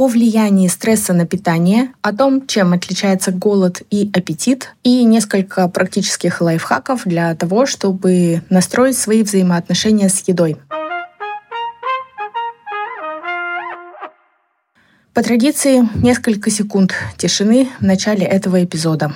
[0.00, 6.40] о влиянии стресса на питание, о том, чем отличается голод и аппетит, и несколько практических
[6.40, 10.56] лайфхаков для того, чтобы настроить свои взаимоотношения с едой.
[15.12, 19.12] По традиции, несколько секунд тишины в начале этого эпизода.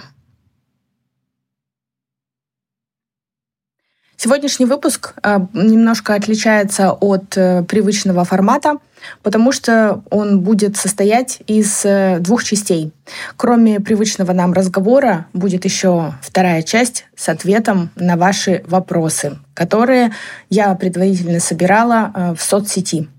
[4.24, 8.78] Сегодняшний выпуск э, немножко отличается от э, привычного формата,
[9.22, 12.90] потому что он будет состоять из э, двух частей.
[13.36, 20.12] Кроме привычного нам разговора, будет еще вторая часть с ответом на ваши вопросы, которые
[20.48, 23.10] я предварительно собирала в соцсети.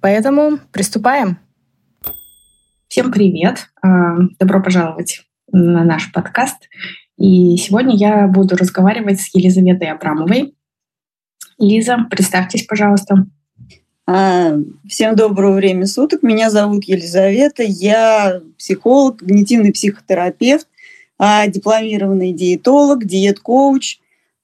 [0.00, 1.36] Поэтому приступаем.
[2.88, 3.68] Всем привет!
[4.40, 6.70] Добро пожаловать на наш подкаст.
[7.18, 10.54] И сегодня я буду разговаривать с Елизаветой Абрамовой.
[11.58, 13.26] Лиза, представьтесь, пожалуйста.
[14.06, 14.52] А,
[14.88, 16.22] всем доброго времени суток.
[16.22, 17.64] Меня зовут Елизавета.
[17.64, 20.68] Я психолог, когнитивный психотерапевт,
[21.18, 23.98] а, дипломированный диетолог, диет-коуч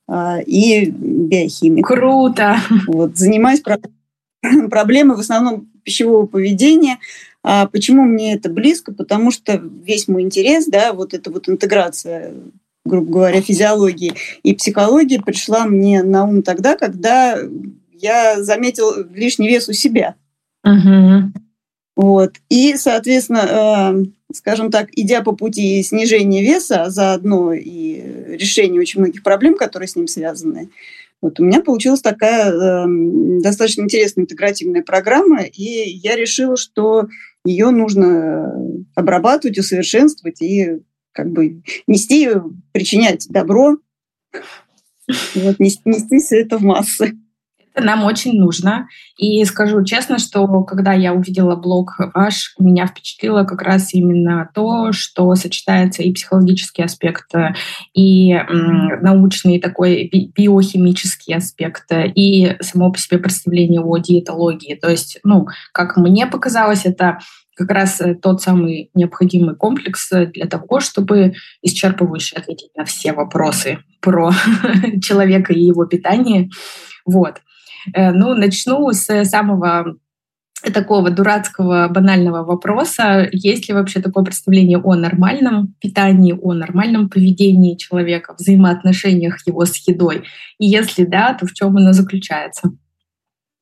[0.08, 1.86] а, и биохимик.
[1.86, 2.56] Круто!
[2.88, 3.62] Вот, занимаюсь
[4.70, 6.98] проблемой в основном пищевого поведения.
[7.42, 8.92] Почему мне это близко?
[8.92, 12.32] Потому что весь мой интерес, да, вот эта вот интеграция
[12.84, 17.38] грубо говоря, физиологии и психологии пришла мне на ум тогда, когда
[17.92, 20.16] я заметил лишний вес у себя.
[20.64, 21.32] Угу.
[21.96, 22.34] Вот.
[22.48, 29.00] И, соответственно, э, скажем так, идя по пути снижения веса, а заодно и решения очень
[29.00, 30.70] многих проблем, которые с ним связаны,
[31.22, 32.84] вот у меня получилась такая э,
[33.40, 37.08] достаточно интересная интегративная программа, и я решила, что
[37.46, 38.52] ее нужно
[38.94, 40.80] обрабатывать, усовершенствовать и
[41.14, 42.28] как бы нести,
[42.72, 43.76] причинять добро,
[45.34, 47.14] вот, нести, нести все это в массы.
[47.76, 48.88] Это нам очень нужно.
[49.18, 54.92] И скажу честно, что когда я увидела блог ваш, меня впечатлило как раз именно то,
[54.92, 57.32] что сочетается и психологический аспект,
[57.92, 58.32] и
[59.02, 64.76] научный такой би биохимический аспект, и само по себе представление о диетологии.
[64.76, 67.18] То есть, ну, как мне показалось, это
[67.54, 73.12] как раз э, тот самый необходимый комплекс э, для того, чтобы исчерпывающе ответить на все
[73.12, 74.32] вопросы про
[75.02, 76.50] человека и его питание.
[77.04, 77.40] Вот.
[77.94, 79.96] Э, ну, начну с самого
[80.72, 83.28] такого дурацкого, банального вопроса.
[83.32, 89.76] Есть ли вообще такое представление о нормальном питании, о нормальном поведении человека, взаимоотношениях его с
[89.86, 90.24] едой?
[90.58, 92.72] И если да, то в чем оно заключается?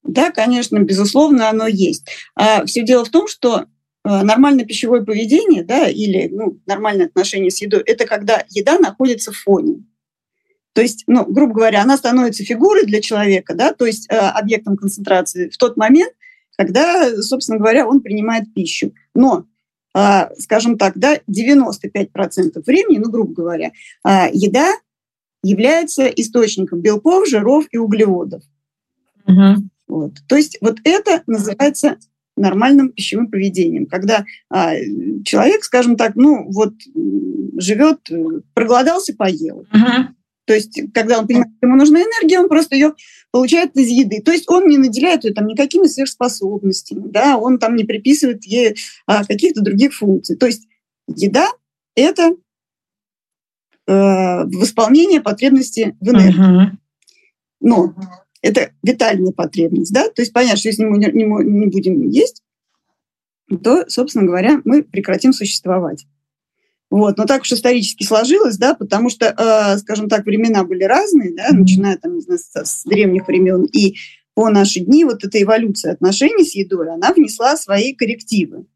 [0.04, 2.08] Да, конечно, безусловно, оно есть.
[2.34, 3.66] А все дело в том, что
[4.04, 9.36] нормальное пищевое поведение, да, или ну, нормальное отношение с едой, это когда еда находится в
[9.36, 9.84] фоне.
[10.72, 14.76] То есть, ну, грубо говоря, она становится фигурой для человека, да, то есть э, объектом
[14.76, 16.12] концентрации в тот момент,
[16.56, 18.92] когда, собственно говоря, он принимает пищу.
[19.14, 19.44] Но,
[19.94, 23.72] э, скажем так, да, 95% времени, ну, грубо говоря,
[24.06, 24.72] э, еда
[25.42, 28.42] является источником белков, жиров и углеводов.
[29.26, 29.68] Угу.
[29.88, 30.12] Вот.
[30.26, 31.98] То есть вот это называется
[32.36, 34.74] нормальным пищевым поведением, когда а,
[35.24, 36.74] человек, скажем так, ну вот
[37.58, 38.08] живет,
[38.54, 39.66] проголодался, поел.
[39.72, 40.06] Uh-huh.
[40.46, 42.94] То есть, когда он понимает, что ему нужна энергия, он просто ее
[43.30, 44.20] получает из еды.
[44.22, 48.76] То есть он не наделяет ее там никакими сверхспособностями, да, он там не приписывает ей
[49.06, 50.36] а, каких-то других функций.
[50.36, 50.66] То есть
[51.06, 51.48] еда–
[51.94, 52.34] это
[53.86, 56.72] э, восполнение потребности в энергии.
[56.72, 56.76] Uh-huh.
[57.60, 57.94] Но
[58.42, 62.42] это витальная потребность, да, то есть понятно, что если мы не, не, не будем есть,
[63.62, 66.06] то, собственно говоря, мы прекратим существовать.
[66.90, 67.16] Вот.
[67.16, 71.48] Но так уж исторически сложилось, да, потому что, э, скажем так, времена были разные, да,
[71.50, 73.96] начиная там, не знаю, с, с древних времен и
[74.34, 78.66] по наши дни вот эта эволюция отношений с едой, она внесла свои коррективы.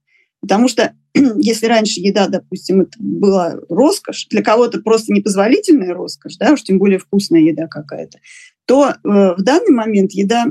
[0.40, 6.52] Потому что если раньше еда, допустим, это была роскошь, для кого-то просто непозволительная роскошь, да,
[6.52, 8.18] уж тем более вкусная еда какая-то,
[8.66, 10.46] то э, в данный момент еда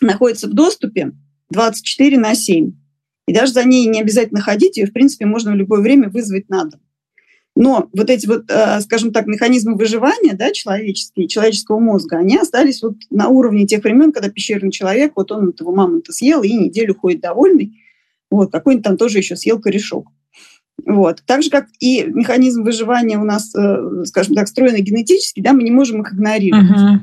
[0.00, 1.12] находится в доступе
[1.50, 2.72] 24 на 7.
[3.28, 6.48] И даже за ней не обязательно ходить, ее, в принципе, можно в любое время вызвать
[6.48, 6.80] на дом.
[7.54, 12.82] Но вот эти вот, э, скажем так, механизмы выживания да, человеческие, человеческого мозга, они остались
[12.82, 16.94] вот на уровне тех времен, когда пещерный человек, вот он этого мамонта съел и неделю
[16.94, 17.78] ходит довольный,
[18.30, 20.08] вот, какой-нибудь там тоже еще съел корешок.
[20.84, 21.22] Вот.
[21.26, 25.62] Так же, как и механизм выживания у нас, э, скажем так, встроенный генетически, да, мы
[25.62, 26.64] не можем их игнорировать.
[26.64, 26.98] Uh-huh.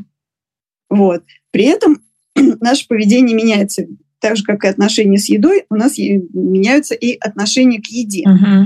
[0.89, 1.23] Вот.
[1.51, 2.01] При этом
[2.35, 3.87] наше поведение меняется.
[4.19, 8.23] Так же, как и отношения с едой, у нас меняются и отношения к еде.
[8.23, 8.65] Uh-huh.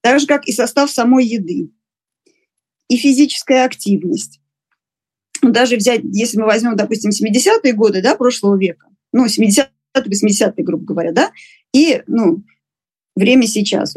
[0.00, 1.70] Так же, как и состав самой еды.
[2.88, 4.40] И физическая активность.
[5.42, 10.84] Даже взять, если мы возьмем, допустим, 70-е годы да, прошлого века, ну, 70 70-80-е, грубо
[10.84, 11.30] говоря, да,
[11.72, 12.42] и, ну,
[13.16, 13.96] время сейчас.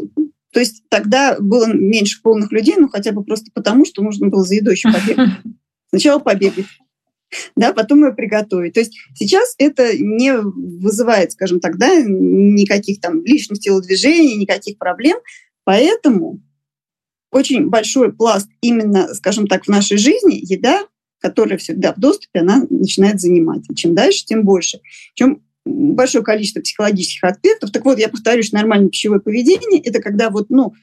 [0.52, 4.44] То есть тогда было меньше полных людей, ну, хотя бы просто потому, что нужно было
[4.44, 5.30] за едой еще побегать.
[5.90, 6.66] Сначала побегать,
[7.56, 8.74] да, потом ее приготовить.
[8.74, 15.18] То есть сейчас это не вызывает, скажем так, да, никаких там лишних телодвижений, никаких проблем.
[15.64, 16.40] Поэтому
[17.30, 20.86] очень большой пласт именно, скажем так, в нашей жизни еда,
[21.20, 23.62] которая всегда в доступе, она начинает занимать.
[23.70, 24.80] И чем дальше, тем больше.
[25.14, 27.70] Чем большое количество психологических аспектов.
[27.70, 30.74] Так вот, я повторюсь, нормальное пищевое поведение– это когда вот, ну,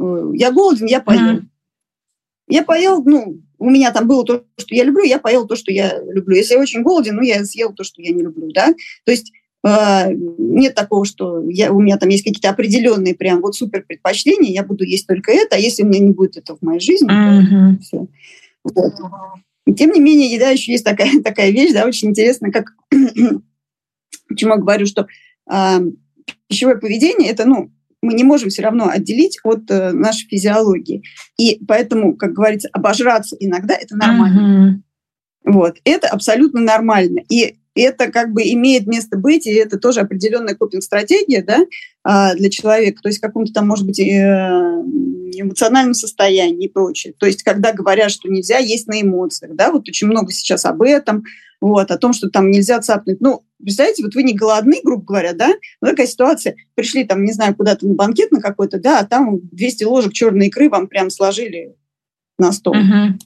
[0.00, 1.36] э, я голоден, я поел.
[1.36, 1.42] Mm.
[2.48, 5.72] Я поел, ну, у меня там было то, что я люблю, я поел то, что
[5.72, 6.36] я люблю.
[6.36, 8.74] Если я очень голоден, ну, я съел то, что я не люблю, да.
[9.04, 9.32] То есть
[9.66, 14.52] э, нет такого, что я, у меня там есть какие-то определенные прям вот супер предпочтения,
[14.52, 17.08] я буду есть только это, а если у меня не будет этого в моей жизни,
[17.08, 17.76] mm-hmm.
[17.76, 18.06] то все.
[18.64, 19.76] Вот.
[19.76, 22.74] тем не менее, еда еще есть такая, такая вещь, да, очень интересная, как
[24.28, 25.06] Почему я говорю, что
[25.50, 25.80] э,
[26.48, 27.70] пищевое поведение это, ну,
[28.04, 31.02] мы не можем все равно отделить от э, нашей физиологии.
[31.38, 34.82] И поэтому, как говорится, обожраться иногда это нормально.
[35.46, 35.52] Mm-hmm.
[35.52, 37.20] Вот, это абсолютно нормально.
[37.28, 41.64] И это как бы имеет место быть, и это тоже определенная копинг-стратегия да,
[42.04, 47.14] а, для человека, то есть в каком-то там, может быть, э, эмоциональном состоянии и прочее.
[47.18, 50.82] То есть когда говорят, что нельзя есть на эмоциях, да, вот очень много сейчас об
[50.82, 51.24] этом,
[51.68, 53.20] вот, о том, что там нельзя цапнуть.
[53.20, 55.48] Ну, представляете, вот вы не голодны, грубо говоря, да?
[55.80, 56.56] Ну, такая ситуация.
[56.74, 60.48] Пришли там, не знаю, куда-то на банкет на какой-то, да, а там 200 ложек черной
[60.48, 61.74] икры вам прям сложили
[62.38, 62.74] на стол.
[62.74, 63.18] Uh-huh.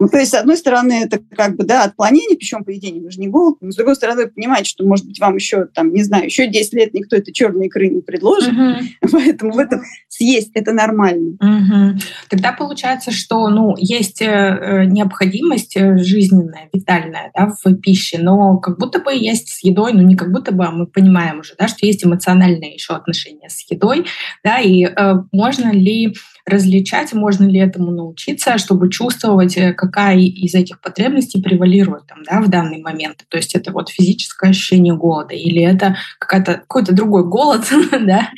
[0.00, 3.18] Ну, то есть, с одной стороны, это как бы, да, отклонение пищевого поведения, вы же
[3.18, 6.04] не голодны, но с другой стороны, вы понимаете, что, может быть, вам еще, там, не
[6.04, 8.80] знаю, еще 10 лет никто это черной икры не предложит, uh-huh.
[9.12, 11.36] поэтому в этом съесть это нормально.
[11.42, 12.00] Uh-huh.
[12.28, 18.78] Тогда получается, что, ну, есть э, необходимость э, жизненная, витальная, да, в пище, но как
[18.78, 21.66] будто бы есть с едой, ну, не как будто бы, а мы понимаем уже, да,
[21.66, 24.06] что есть эмоциональные еще отношения с едой,
[24.44, 26.14] да, и э, можно ли
[26.48, 32.40] различать, можно ли этому научиться, чтобы чувствовать, э, какая из этих потребностей превалирует там, да,
[32.40, 33.24] в данный момент.
[33.28, 38.30] То есть это вот физическое ощущение голода или это какой-то другой голод, да,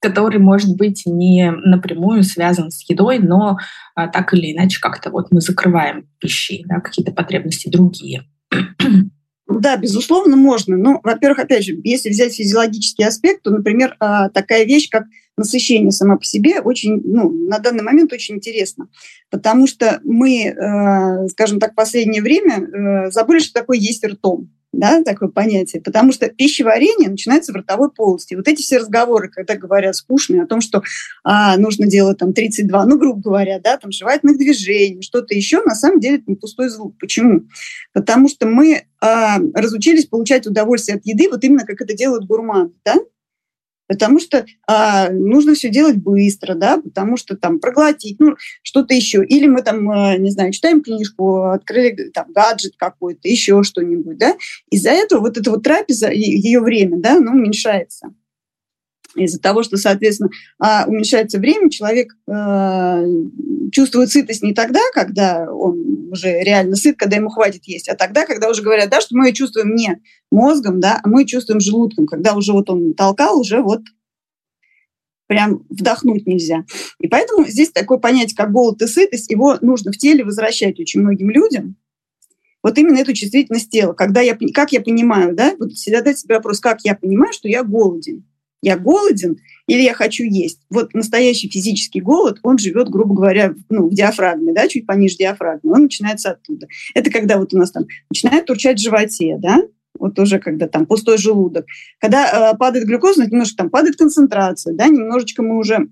[0.00, 3.58] который может быть не напрямую связан с едой, но
[3.94, 8.24] а, так или иначе как-то вот мы закрываем пищей, да, какие-то потребности другие.
[9.48, 10.76] Да, безусловно, можно.
[10.76, 15.04] Но, во-первых, опять же, если взять физиологический аспект, то, например, а, такая вещь, как
[15.38, 18.88] насыщение сама по себе очень, ну, на данный момент очень интересно,
[19.30, 24.50] потому что мы, э, скажем так, в последнее время э, забыли, что такое есть ртом
[24.72, 28.34] да, такое понятие, потому что пищеварение начинается в ротовой полости.
[28.34, 30.82] Вот эти все разговоры, когда говорят скучные о том, что
[31.24, 35.74] а, нужно делать там 32, ну, грубо говоря, да, там жевательных движений, что-то еще, на
[35.74, 36.96] самом деле это не пустой звук.
[36.98, 37.44] Почему?
[37.92, 42.72] Потому что мы а, разучились получать удовольствие от еды, вот именно как это делают гурманы,
[42.84, 42.96] да,
[43.88, 49.24] потому что а, нужно все делать быстро, да, потому что там проглотить, ну, что-то еще.
[49.24, 54.36] Или мы там, а, не знаю, читаем книжку, открыли там гаджет какой-то, еще что-нибудь, да.
[54.70, 58.12] Из-за этого вот эта вот трапеза, ее время, да, оно уменьшается.
[59.18, 63.04] Из-за того, что, соответственно, а, уменьшается время, человек э,
[63.72, 68.24] чувствует сытость не тогда, когда он уже реально сыт, когда ему хватит есть, а тогда,
[68.26, 70.00] когда уже говорят, да, что мы чувствуем не
[70.30, 73.80] мозгом, да, а мы чувствуем желудком, когда уже вот он толкал, уже вот
[75.26, 76.64] прям вдохнуть нельзя.
[77.00, 81.00] И поэтому здесь такое понятие, как голод и сытость, его нужно в теле возвращать очень
[81.00, 81.76] многим людям.
[82.62, 83.92] Вот именно эту чувствительность тела.
[83.92, 87.62] Когда я, как я понимаю, да, вот задать себе вопрос, как я понимаю, что я
[87.62, 88.24] голоден
[88.62, 90.60] я голоден или я хочу есть.
[90.70, 95.72] Вот настоящий физический голод, он живет, грубо говоря, ну, в диафрагме, да, чуть пониже диафрагмы,
[95.72, 96.66] он начинается оттуда.
[96.94, 99.62] Это когда вот у нас там начинает турчать в животе, да,
[99.98, 101.66] вот уже когда там пустой желудок.
[102.00, 105.88] Когда э, падает глюкоза, немножко там падает концентрация, да, немножечко мы уже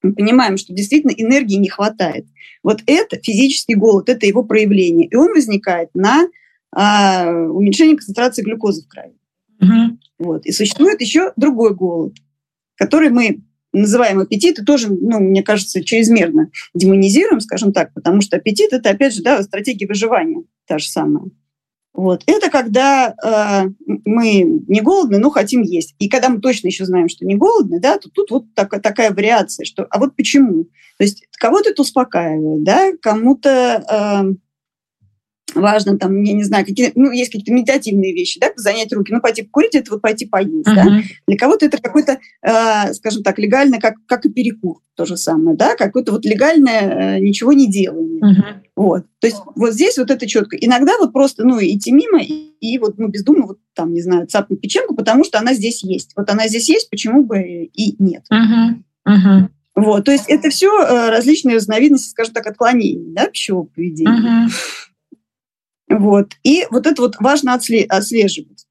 [0.00, 2.26] понимаем, что действительно энергии не хватает.
[2.62, 5.08] Вот это физический голод, это его проявление.
[5.08, 6.28] И он возникает на
[6.76, 9.14] э, уменьшении концентрации глюкозы в крови.
[9.60, 9.98] Угу.
[10.18, 10.46] Вот.
[10.46, 12.14] И существует еще другой голод,
[12.76, 18.36] который мы называем аппетит, и тоже, ну, мне кажется, чрезмерно демонизируем, скажем так, потому что
[18.36, 21.26] аппетит– это, опять же, да, стратегия выживания та же самая.
[21.98, 22.22] Вот.
[22.26, 23.68] Это когда э,
[24.04, 25.96] мы не голодны, но хотим есть.
[25.98, 29.10] И когда мы точно еще знаем, что не голодны, да, то тут вот так, такая
[29.10, 30.64] вариация, что а вот почему?
[30.96, 33.84] То есть кого-то это успокаивает, да, кому-то
[34.30, 34.34] э,
[35.54, 39.20] важно там, я не знаю, какие, ну, есть какие-то медитативные вещи, да, занять руки, ну,
[39.20, 40.74] пойти покурить, это вот пойти поесть, uh-huh.
[40.74, 41.02] да.
[41.26, 45.56] Для кого-то это какой-то, э, скажем так, легальный, как, как и перекур, то же самое,
[45.56, 48.20] да, какое-то вот легальное э, ничего не делание.
[48.20, 48.54] Uh-huh.
[48.76, 49.06] Вот.
[49.20, 50.56] То есть вот здесь вот это четко.
[50.56, 54.26] Иногда вот просто, ну, идти мимо и, и вот, ну, бездумно вот там, не знаю,
[54.26, 56.12] цапнуть печенку, потому что она здесь есть.
[56.16, 58.24] Вот она здесь есть, почему бы и нет.
[58.32, 58.76] Uh-huh.
[59.08, 59.48] Uh-huh.
[59.74, 64.48] Вот, то есть это все э, различные разновидности, скажем так, отклонений, да, пищевого поведения.
[64.48, 64.52] Uh-huh.
[65.88, 66.32] Вот.
[66.42, 68.66] И вот это вот важно отслеживать.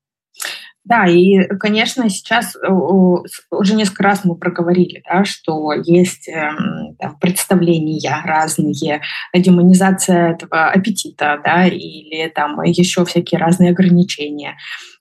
[0.88, 7.20] Да, и, конечно, сейчас э, уже несколько раз мы проговорили, да, что есть эм, там,
[7.20, 9.02] представления разные,
[9.36, 14.56] демонизация этого аппетита, да, или там еще всякие разные ограничения.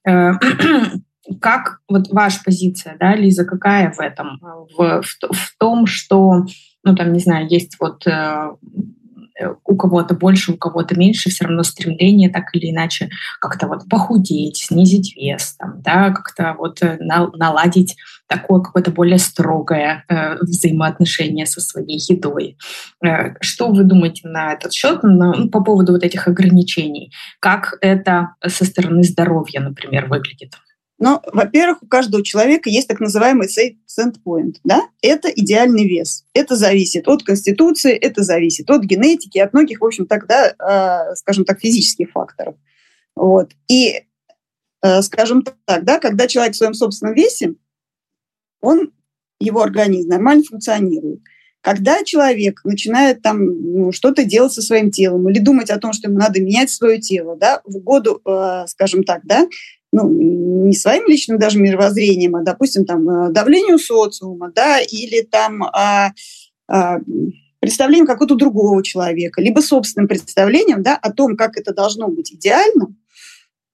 [0.05, 0.33] Э,
[1.41, 4.41] как вот ваша позиция, да, Лиза, какая в этом?
[4.77, 6.47] В, в, в том, что,
[6.83, 8.96] ну там, не знаю, есть вот э, Э,
[9.65, 14.59] у кого-то больше, у кого-то меньше, все равно стремление так или иначе как-то вот похудеть,
[14.59, 17.97] снизить вес, там, да, как-то вот э, наладить
[18.29, 22.57] такое какое-то более строгое э, взаимоотношение со своей едой.
[23.05, 27.13] Э, что вы думаете на этот счет, на, ну, по поводу вот этих ограничений?
[27.41, 30.55] Как это со стороны здоровья, например, выглядит?
[30.99, 34.57] Но, во-первых, у каждого человека есть так называемый safe point.
[34.65, 34.83] Да?
[35.03, 36.25] Это идеальный вес.
[36.33, 41.45] Это зависит от конституции, это зависит от генетики, от многих, в общем, тогда, э, скажем
[41.45, 42.55] так, физических факторов.
[43.15, 43.53] Вот.
[43.69, 44.05] И,
[44.83, 47.55] э, скажем так, да, когда человек в своем собственном весе,
[48.63, 48.93] он,
[49.39, 51.21] его организм нормально функционирует.
[51.61, 56.09] Когда человек начинает там ну, что-то делать со своим телом или думать о том, что
[56.09, 59.47] ему надо менять свое тело, да, в угоду, э, скажем так, да,
[59.97, 65.63] ну, не своим личным даже мировоззрением, а, допустим, там, э, давлению социума, да, или там
[65.63, 66.13] а,
[66.69, 66.99] а,
[67.61, 72.95] представлением какого-то другого человека, либо собственным представлением, да, о том, как это должно быть идеально,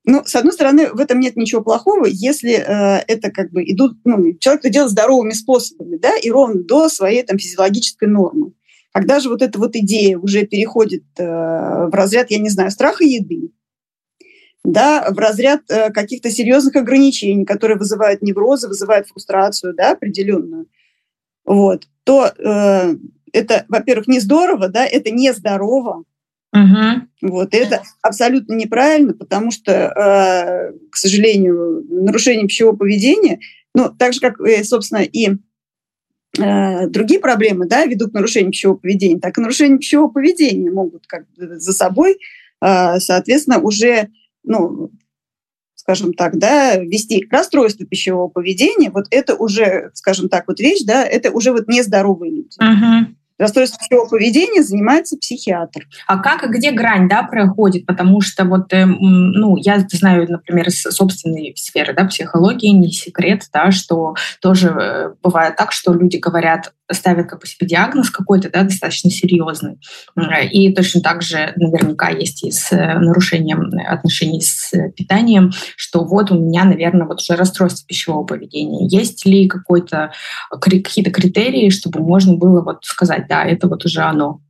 [0.05, 3.99] ну, с одной стороны, в этом нет ничего плохого, если э, это как бы идут,
[4.05, 8.53] ну, человек это делает здоровыми способами, да, и ровно до своей там физиологической нормы.
[8.93, 13.05] Когда же вот эта вот идея уже переходит э, в разряд, я не знаю, страха
[13.05, 13.53] еды,
[14.65, 20.67] да, в разряд э, каких-то серьезных ограничений, которые вызывают неврозы, вызывают фрустрацию, да, определенную,
[21.45, 22.95] вот, то э,
[23.33, 26.05] это, во-первых, не здорово, да, это не здорово,
[26.55, 33.41] uh Вот, и это абсолютно неправильно, потому что, э, к сожалению, нарушение пищевого поведения,
[33.75, 35.31] ну, так же, как, э, собственно, и
[36.39, 41.07] э, другие проблемы, да, ведут к нарушению пищевого поведения, так и нарушение пищевого поведения могут
[41.07, 42.19] как за собой,
[42.61, 44.09] э, соответственно, уже
[44.45, 44.91] ну,
[45.75, 51.05] скажем так, да, вести расстройство пищевого поведения, вот это уже, скажем так, вот вещь, да,
[51.05, 52.59] это уже вот нездоровые люди.
[52.61, 55.87] Uh-huh расстройством пищевого поведения занимается психиатр.
[56.07, 57.85] А как и где грань да, проходит?
[57.87, 63.43] Потому что вот, э, ну, я знаю, например, из собственной сферы да, психологии, не секрет,
[63.53, 68.51] да, что тоже э, бывает так, что люди говорят, ставят как бы себе диагноз какой-то,
[68.51, 69.79] да, достаточно серьезный.
[70.53, 76.31] И точно так же наверняка есть и с э, нарушением отношений с питанием, что вот
[76.31, 78.87] у меня, наверное, вот уже расстройство пищевого поведения.
[78.87, 80.13] Есть ли какой-то,
[80.51, 84.41] какие-то критерии, чтобы можно было вот сказать, да, это вот уже оно?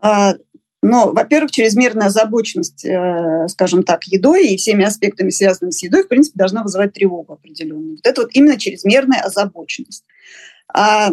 [0.00, 0.34] А,
[0.82, 6.08] но, во-первых, чрезмерная озабоченность, э, скажем так, едой и всеми аспектами, связанными с едой, в
[6.08, 7.96] принципе, должна вызывать тревогу определенную.
[7.96, 10.04] Вот это вот именно чрезмерная озабоченность.
[10.72, 11.10] А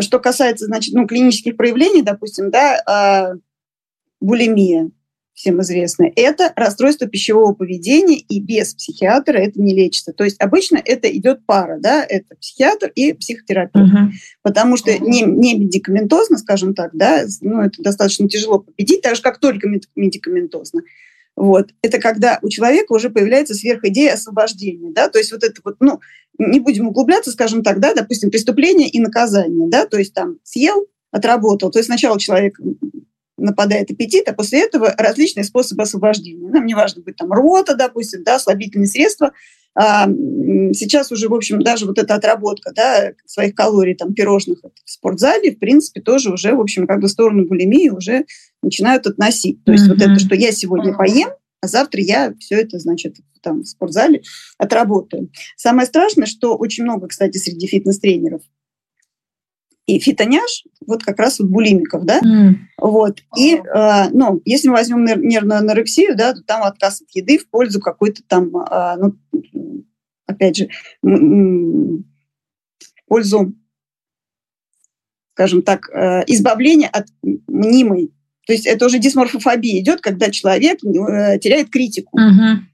[0.00, 3.32] что касается, значит, ну, клинических проявлений, допустим, да, а,
[4.20, 4.90] булимия,
[5.40, 10.12] всем известно, это расстройство пищевого поведения, и без психиатра это не лечится.
[10.12, 13.90] То есть обычно это идет пара, да, это психиатр и психотерапевт.
[13.90, 14.08] Uh-huh.
[14.42, 19.22] Потому что не, не медикаментозно, скажем так, да, ну, это достаточно тяжело победить, так же,
[19.22, 19.66] как только
[19.96, 20.82] медикаментозно.
[21.36, 21.70] Вот.
[21.82, 26.00] Это когда у человека уже появляется сверхидея освобождения, да, то есть вот это вот, ну,
[26.38, 30.86] не будем углубляться, скажем так, да, допустим, преступление и наказание, да, то есть там съел,
[31.10, 32.58] отработал, то есть сначала человек
[33.40, 36.48] нападает аппетит, а после этого различные способы освобождения.
[36.50, 39.32] Нам не важно быть там рвота, допустим, да, слабительные средства.
[39.74, 44.90] А, сейчас уже, в общем, даже вот эта отработка да, своих калорий, там, пирожных в
[44.90, 48.24] спортзале, в принципе, тоже уже, в общем, как бы в сторону булимии уже
[48.62, 49.62] начинают относить.
[49.64, 49.94] То есть mm-hmm.
[49.94, 51.30] вот это, что я сегодня поем,
[51.62, 54.22] а завтра я все это, значит, там в спортзале
[54.58, 55.30] отработаю.
[55.56, 58.42] Самое страшное, что очень много, кстати, среди фитнес-тренеров
[59.86, 62.54] и фитоняж, вот как раз вот булимиков, да, mm.
[62.78, 67.38] вот, и, э, ну, если мы возьмем нервную анорексию, да, то там отказ от еды
[67.38, 69.14] в пользу какой-то там, э, ну,
[70.30, 70.68] опять же,
[71.02, 72.02] в
[73.06, 73.54] пользу,
[75.34, 78.12] скажем так, э, избавления от мнимой
[78.46, 82.18] То есть это уже дисморфофобия идет, когда человек э, теряет критику.
[82.18, 82.69] Угу.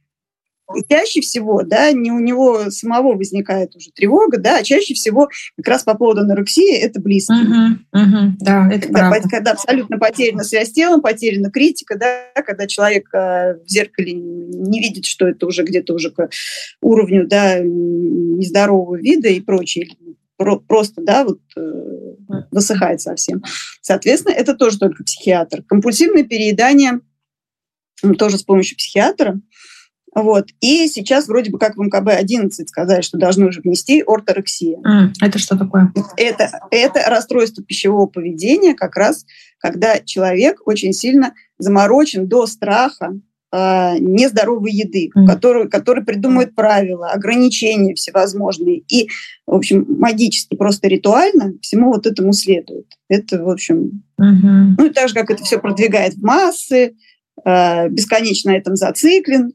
[0.88, 5.68] Чаще всего, да, не у него самого возникает уже тревога, да, а чаще всего как
[5.68, 7.38] раз по поводу анорексии это близкие.
[7.42, 9.28] Угу, угу, да, это когда, правда.
[9.28, 14.80] когда абсолютно потеряна связь с телом, потеряна критика, да, когда человек э, в зеркале не
[14.80, 16.28] видит, что это уже где-то уже к
[16.80, 19.88] уровню, да, нездорового вида и прочее,
[20.36, 23.42] про, просто, да, вот э, высыхает совсем.
[23.80, 25.62] Соответственно, это тоже только психиатр.
[25.62, 27.00] Компульсивное переедание
[28.18, 29.40] тоже с помощью психиатра.
[30.14, 30.46] Вот.
[30.60, 34.78] И сейчас вроде бы как в МКБ-11 сказали, что должны уже внести орторексия.
[34.78, 35.92] Mm, это что такое?
[36.16, 39.26] Это, это расстройство пищевого поведения, как раз
[39.58, 43.18] когда человек очень сильно заморочен до страха
[43.52, 45.26] э, нездоровой еды, mm.
[45.26, 48.78] который, который придумывает правила, ограничения всевозможные.
[48.88, 49.08] И,
[49.46, 52.86] в общем, магически, просто ритуально всему вот этому следует.
[53.08, 54.02] Это, в общем...
[54.20, 54.74] Mm-hmm.
[54.78, 56.94] Ну и так же, как это все продвигает в массы,
[57.44, 59.52] э, бесконечно на этом зациклен,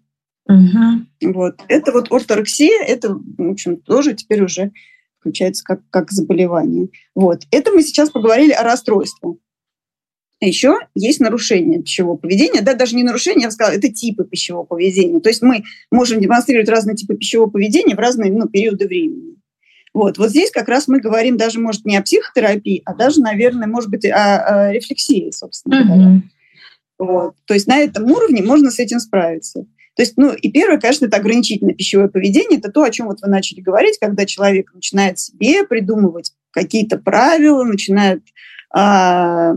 [0.48, 1.33] Угу.
[1.33, 1.55] Вот.
[1.67, 4.71] Это вот орторексия, это, в общем, тоже теперь уже
[5.19, 6.89] включается как, как заболевание.
[7.15, 7.43] Вот.
[7.51, 9.36] Это мы сейчас поговорили о расстройстве.
[10.43, 14.65] Еще есть нарушение пищевого поведения, да, даже не нарушение, я бы сказала, это типы пищевого
[14.65, 15.19] поведения.
[15.19, 19.36] То есть мы можем демонстрировать разные типы пищевого поведения в разные ну, периоды времени.
[19.93, 20.17] Вот.
[20.17, 23.89] вот здесь как раз мы говорим даже, может, не о психотерапии, а даже, наверное, может
[23.91, 26.21] быть, о, о рефлексии, собственно говоря.
[26.98, 27.36] Вот.
[27.45, 29.65] То есть на этом уровне можно с этим справиться.
[29.95, 32.60] То есть, ну, и первое, конечно, это ограничительное пищевое поведение.
[32.60, 37.63] Это то, о чем вот вы начали говорить, когда человек начинает себе придумывать какие-то правила,
[37.63, 38.24] начинает
[38.74, 39.53] а,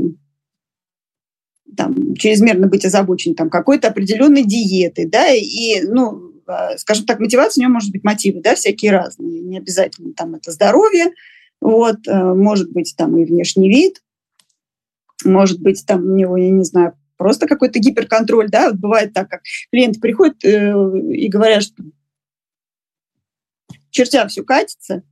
[1.77, 7.63] там, чрезмерно быть озабочен там, какой-то определенной диетой, да, и, ну, а, скажем так, мотивация
[7.63, 11.13] у него может быть мотивы, да, всякие разные, не обязательно там это здоровье,
[11.61, 14.03] вот, э, может быть там и внешний вид,
[15.25, 19.29] может быть там у него, я не знаю, просто какой-то гиперконтроль, да, вот бывает так,
[19.29, 21.83] как клиенты приходят э, и говорят, что
[23.91, 25.03] чертя все катится,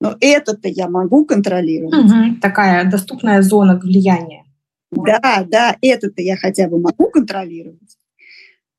[0.00, 1.94] но это-то я могу контролировать.
[1.94, 4.44] Угу, такая доступная зона влияния.
[4.90, 7.96] Да, да, это-то я хотя бы могу контролировать.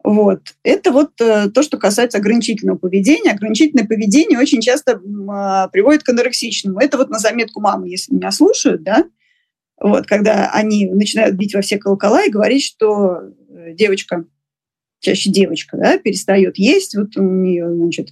[0.03, 0.41] Вот.
[0.63, 3.31] Это вот э, то, что касается ограничительного поведения.
[3.31, 6.79] Ограничительное поведение очень часто э, приводит к анорексичному.
[6.79, 9.05] Это вот на заметку мамы, если меня слушают, да,
[9.79, 14.25] вот, когда они начинают бить во все колокола и говорить, что э, девочка,
[14.99, 18.09] чаще девочка, да, перестает есть, вот у нее, значит,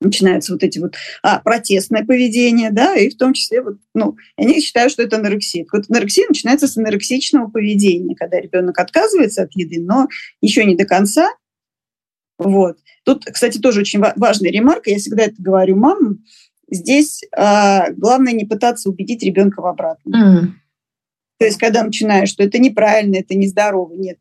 [0.00, 4.60] начинаются вот эти вот а, протестное поведение, да, и в том числе вот, ну, они
[4.60, 5.64] считают, что это анорексия.
[5.72, 10.08] Вот анорексия начинается с анорексичного поведения, когда ребенок отказывается от еды, но
[10.40, 11.30] еще не до конца.
[12.38, 12.78] Вот.
[13.04, 16.24] Тут, кстати, тоже очень важная ремарка, я всегда это говорю мамам,
[16.70, 20.14] здесь а, главное не пытаться убедить ребенка в обратном.
[20.14, 20.46] Mm.
[21.38, 24.18] То есть, когда начинаешь, что это неправильно, это нездорово, нет.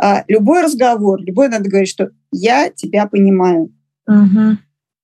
[0.00, 3.74] А, любой разговор, любой надо говорить, что я тебя понимаю.
[4.08, 4.56] Mm-hmm.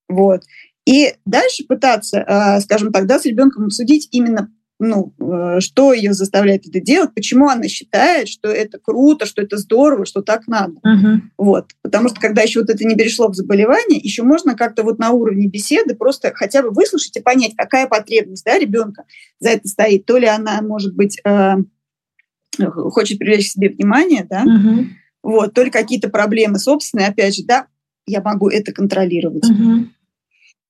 [0.08, 0.42] Вот.
[0.86, 6.12] И дальше пытаться, а, скажем так, да, с ребенком обсудить именно ну, э, что ее
[6.12, 10.74] заставляет это делать, почему она считает, что это круто, что это здорово, что так надо.
[10.86, 11.20] Uh-huh.
[11.36, 11.72] Вот.
[11.82, 15.10] Потому что когда еще вот это не перешло в заболевание, еще можно как-то вот на
[15.10, 19.04] уровне беседы просто хотя бы выслушать и понять, какая потребность да, ребенка
[19.40, 20.06] за это стоит.
[20.06, 21.56] То ли она, может быть, э,
[22.56, 24.84] хочет привлечь к себе внимание, да, uh-huh.
[25.24, 27.66] вот, то ли какие-то проблемы собственные, опять же, да,
[28.06, 29.44] я могу это контролировать.
[29.44, 29.86] Uh-huh.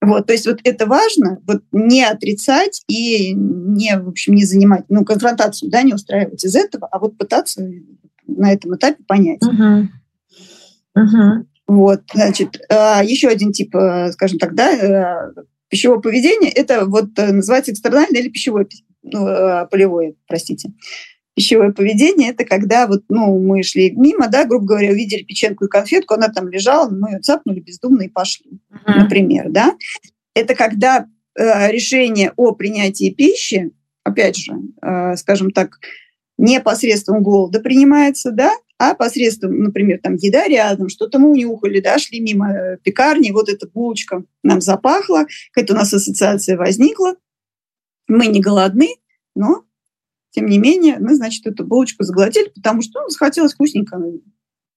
[0.00, 4.84] Вот, то есть вот это важно, вот не отрицать и не, в общем, не занимать,
[4.88, 7.68] ну, конфронтацию, да, не устраивать из этого, а вот пытаться
[8.26, 9.42] на этом этапе понять.
[9.42, 9.87] Uh-huh.
[10.96, 11.44] Uh-huh.
[11.66, 15.32] Вот, значит, а, еще один тип, э, скажем так, да, э,
[15.68, 18.68] пищевого поведения, это вот э, называется экстернальное или пищевое,
[19.02, 19.26] ну,
[19.68, 20.70] полевое, простите
[21.38, 25.68] пищевое поведение, это когда вот, ну, мы шли мимо, да, грубо говоря, увидели печенку и
[25.68, 29.03] конфетку, она там лежала, мы ее цапнули бездумно и пошли, uh-huh.
[29.03, 29.77] например, да.
[30.35, 31.07] Это когда
[31.38, 33.70] э, решение о принятии пищи,
[34.03, 35.79] опять же, э, скажем так,
[36.38, 41.98] не посредством голода принимается, да, а посредством, например, там еда рядом, что-то мы унюхали, да,
[41.98, 47.14] шли мимо э, пекарни, вот эта булочка нам запахла, какая-то у нас ассоциация возникла,
[48.09, 48.88] мы не голодны,
[49.37, 49.62] но
[50.30, 54.00] тем не менее, мы, значит, эту булочку заглотили, потому что ну, захотелось вкусненько.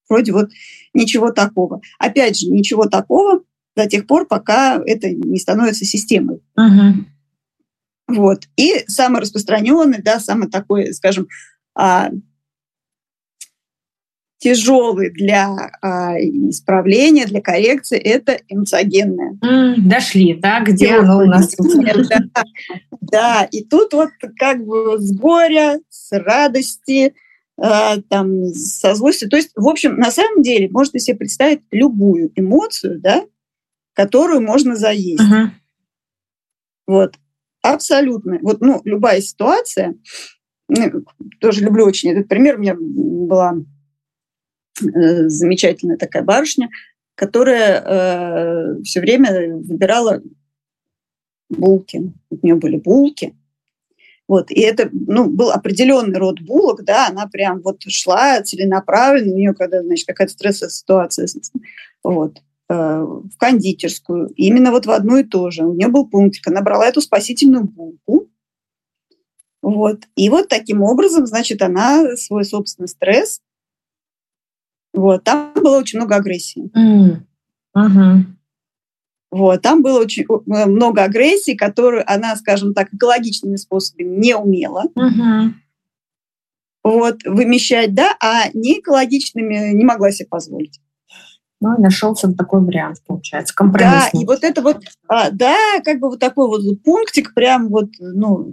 [0.09, 0.49] Вроде вот
[0.93, 1.81] ничего такого.
[1.99, 3.43] Опять же, ничего такого
[3.75, 6.41] до тех пор, пока это не становится системой.
[6.59, 7.05] Uh-huh.
[8.07, 8.47] Вот.
[8.57, 11.27] И самый распространенный, да, самый такой, скажем,
[11.75, 12.09] а,
[14.41, 19.37] тяжелый для а, исправления, для коррекции, это эмоциогенное.
[19.39, 21.55] Mm, дошли, да, где оно у нас?
[21.55, 22.43] Да,
[23.01, 27.13] да, и тут вот как бы с горя, с радости,
[27.61, 29.29] э, там, со злостью.
[29.29, 33.23] То есть, в общем, на самом деле, можно себе представить любую эмоцию, да,
[33.93, 35.21] которую можно заесть.
[35.21, 35.49] Uh-huh.
[36.87, 37.13] Вот.
[37.61, 38.39] Абсолютно.
[38.41, 39.93] Вот, ну, любая ситуация,
[41.39, 43.53] тоже люблю очень этот пример, у меня была
[44.79, 46.69] замечательная такая барышня,
[47.15, 50.21] которая э, все время выбирала
[51.49, 52.13] булки.
[52.29, 53.35] У нее были булки.
[54.27, 59.35] Вот, и это ну, был определенный род булок, да, она прям вот шла целенаправленно, у
[59.35, 61.27] нее когда, значит, какая-то стрессовая ситуация,
[62.01, 62.37] вот,
[62.69, 65.65] э, в кондитерскую, именно вот в одну и то же.
[65.65, 68.29] У нее был пунктик, она брала эту спасительную булку,
[69.61, 73.41] вот, и вот таким образом, значит, она свой собственный стресс,
[74.93, 76.69] вот, там было очень много агрессии.
[76.75, 77.23] Mm.
[77.75, 78.25] Uh-huh.
[79.31, 84.83] Вот, там было очень э, много агрессии, которую она, скажем так, экологичными способами не умела.
[84.93, 85.53] Угу.
[86.83, 90.81] Вот, вымещать, да, а не экологичными не могла себе позволить.
[91.61, 94.09] Ну, и нашелся такой вариант, получается, компромиссный.
[94.13, 97.89] Да, и вот это вот, а, да, как бы вот такой вот пунктик, прям вот,
[97.99, 98.51] ну,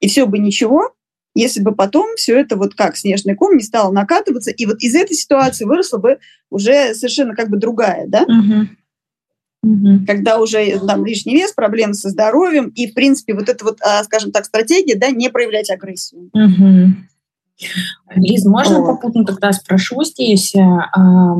[0.00, 0.93] и все бы ничего,
[1.34, 4.94] если бы потом все это вот как снежный ком не стало накатываться, и вот из
[4.94, 6.18] этой ситуации выросла бы
[6.50, 8.22] уже совершенно как бы другая, да?
[8.22, 8.68] Угу
[9.64, 10.04] угу.
[10.06, 14.02] когда уже там лишний вес, проблемы со здоровьем, и, в принципе, вот эта вот, а,
[14.04, 16.30] скажем так, стратегия, да, не проявлять агрессию.
[16.32, 16.94] Угу.
[18.16, 18.86] Лиз, можно вот.
[18.86, 20.54] попутно тогда спрошу здесь?
[20.54, 21.36] А,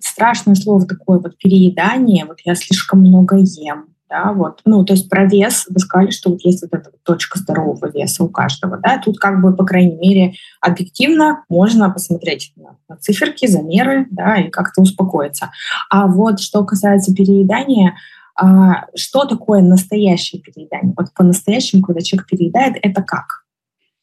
[0.00, 5.08] страшное слово такое вот переедание, вот я слишком много ем да, вот, ну, то есть
[5.08, 8.98] про вес, вы сказали, что вот есть вот эта точка здорового веса у каждого, да,
[8.98, 14.48] тут как бы, по крайней мере, объективно можно посмотреть на, на циферки, замеры, да, и
[14.50, 15.50] как-то успокоиться.
[15.90, 17.96] А вот что касается переедания,
[18.34, 20.94] а, что такое настоящее переедание?
[20.96, 23.44] Вот по-настоящему, когда человек переедает, это как?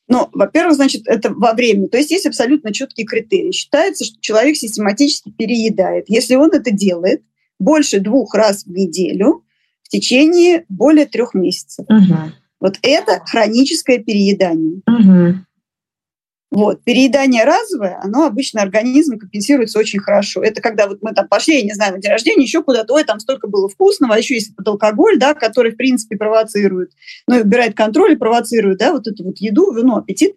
[0.08, 1.88] Ну, во-первых, значит, это во время.
[1.88, 3.52] То есть есть абсолютно четкие критерии.
[3.52, 6.06] Считается, что человек систематически переедает.
[6.10, 7.24] Если он это делает
[7.60, 9.45] больше двух раз в неделю,
[10.00, 11.86] течение более трех месяцев.
[11.90, 12.32] Угу.
[12.60, 14.82] Вот это хроническое переедание.
[14.88, 15.40] Угу.
[16.52, 16.84] Вот.
[16.84, 20.42] Переедание разовое, оно обычно организм компенсируется очень хорошо.
[20.42, 23.04] Это когда вот мы там пошли, я не знаю, на день рождения, еще куда-то, ой,
[23.04, 26.92] там столько было вкусного, а еще есть этот алкоголь, да, который, в принципе, провоцирует,
[27.28, 30.36] ну, убирает контроль и провоцирует, да, вот эту вот еду, вино, аппетит.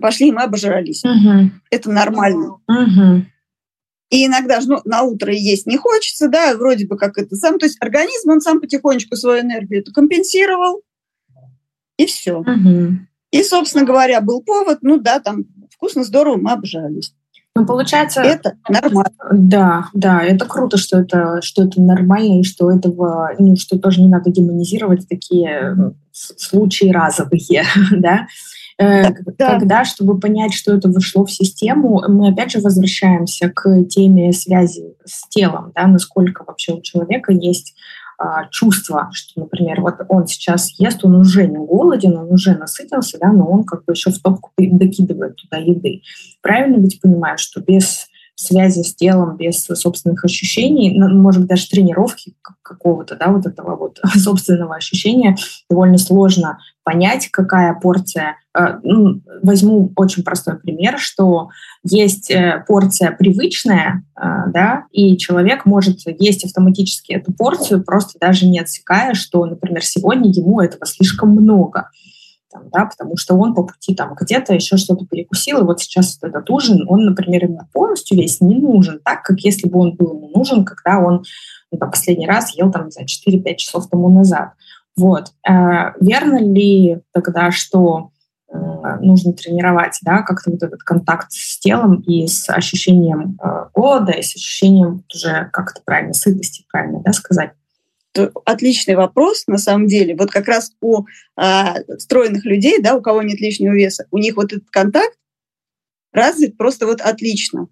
[0.00, 1.04] Пошли, и мы обожрались.
[1.04, 1.50] Угу.
[1.70, 2.56] Это нормально.
[2.66, 3.24] Угу.
[4.10, 7.58] И иногда ну, на утро есть не хочется, да, вроде бы как это сам.
[7.58, 10.82] То есть организм, он сам потихонечку свою энергию эту компенсировал,
[11.98, 12.38] и все.
[12.38, 12.98] Угу.
[13.32, 17.12] И, собственно говоря, был повод, ну да, там вкусно, здорово, мы обжались.
[17.54, 18.22] Ну, получается...
[18.22, 19.12] Это нормально.
[19.32, 24.00] Да, да, это круто, что это, что это нормально, и что этого, ну, что тоже
[24.00, 28.28] не надо демонизировать такие случаи разовые, да.
[28.78, 29.58] Э, да.
[29.58, 34.94] Когда, чтобы понять, что это вошло в систему, мы опять же возвращаемся к теме связи
[35.04, 37.74] с телом, да, насколько вообще у человека есть
[38.20, 43.16] а, чувство, что, например, вот он сейчас ест, он уже не голоден, он уже насытился,
[43.20, 46.02] да, но он как бы еще в топку докидывает туда еды.
[46.42, 48.07] Правильно ведь понимаю, что без
[48.40, 53.76] связи с телом, без собственных ощущений, ну, может быть, даже тренировки какого-то, да, вот этого
[53.76, 55.36] вот собственного ощущения,
[55.68, 58.36] довольно сложно понять, какая порция.
[58.56, 61.48] Э, ну, возьму очень простой пример, что
[61.82, 64.22] есть э, порция привычная, э,
[64.52, 70.30] да, и человек может есть автоматически эту порцию, просто даже не отсекая, что, например, сегодня
[70.30, 71.90] ему этого слишком много
[72.50, 76.18] там, да, потому что он по пути там где-то еще что-то перекусил, и вот сейчас
[76.22, 80.14] этот ужин, он, например, ему полностью весь не нужен, так, как если бы он был
[80.14, 81.24] ему нужен, когда он
[81.70, 84.52] ну, там, последний раз ел там за 4-5 часов тому назад.
[84.96, 85.32] Вот.
[85.48, 88.10] Э, верно ли тогда, что
[88.52, 88.56] э,
[89.00, 94.22] нужно тренировать, да, как-то вот этот контакт с телом и с ощущением э, голода, и
[94.22, 97.52] с ощущением уже, как то правильно, сытости, правильно, да, сказать?
[98.44, 100.16] Отличный вопрос, на самом деле.
[100.16, 101.04] Вот как раз у
[101.36, 105.16] а, стройных людей, да, у кого нет лишнего веса, у них вот этот контакт
[106.12, 107.68] развит просто вот отлично.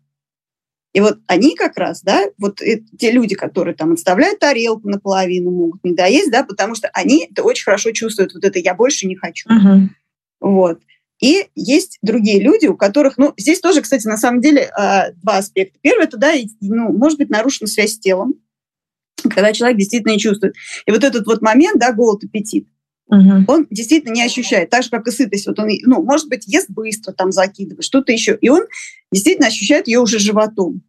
[0.92, 2.62] И вот они как раз, да, вот
[2.98, 7.42] те люди, которые там отставляют тарелку наполовину, могут не доесть, да, потому что они это
[7.42, 9.46] очень хорошо чувствуют, вот это «я больше не хочу».
[9.48, 9.88] Uh-huh.
[10.40, 10.80] Вот.
[11.20, 15.38] И есть другие люди, у которых, ну, здесь тоже, кстати, на самом деле а, два
[15.38, 15.78] аспекта.
[15.82, 18.34] Первый, это, да, ну, может быть нарушена связь с телом,
[19.22, 20.54] когда человек действительно не чувствует.
[20.86, 22.68] И вот этот вот момент, да, голод, аппетит,
[23.08, 23.44] угу.
[23.48, 25.46] он действительно не ощущает, так же, как и сытость.
[25.46, 28.36] Вот он, ну, может быть, ест быстро, там, закидывает, что-то еще.
[28.40, 28.62] И он
[29.12, 30.82] действительно ощущает ее уже животом.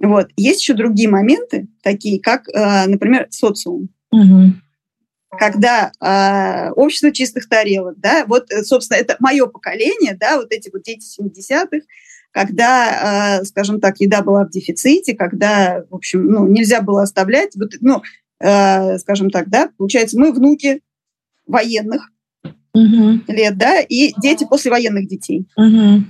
[0.00, 0.28] Вот.
[0.36, 3.88] Есть еще другие моменты, такие как, э, например, социум.
[4.10, 4.54] Угу.
[5.38, 10.70] когда э, общество чистых тарелок, да, вот, э, собственно, это мое поколение, да, вот эти
[10.72, 11.80] вот дети 70-х,
[12.30, 17.54] когда, э, скажем так, еда была в дефиците, когда, в общем, ну, нельзя было оставлять,
[17.56, 18.02] вот, ну,
[18.40, 20.82] э, скажем так, да, получается, мы внуки
[21.46, 22.10] военных
[22.74, 23.20] угу.
[23.28, 25.46] лет, да, и дети послевоенных детей.
[25.56, 26.04] Угу.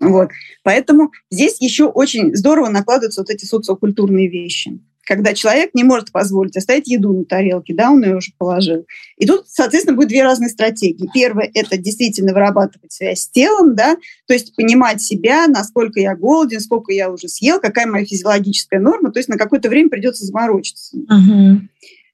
[0.00, 0.30] Вот.
[0.62, 6.56] Поэтому здесь еще очень здорово накладываются вот эти социокультурные вещи когда человек не может позволить
[6.56, 8.86] оставить еду на тарелке, да, он ее уже положил.
[9.16, 11.10] И тут, соответственно, будет две разные стратегии.
[11.12, 13.96] Первое– это действительно вырабатывать связь с телом, да,
[14.28, 19.10] то есть понимать себя, насколько я голоден, сколько я уже съел, какая моя физиологическая норма,
[19.10, 20.96] то есть на какое-то время придется заморочиться.
[20.96, 21.56] Uh-huh.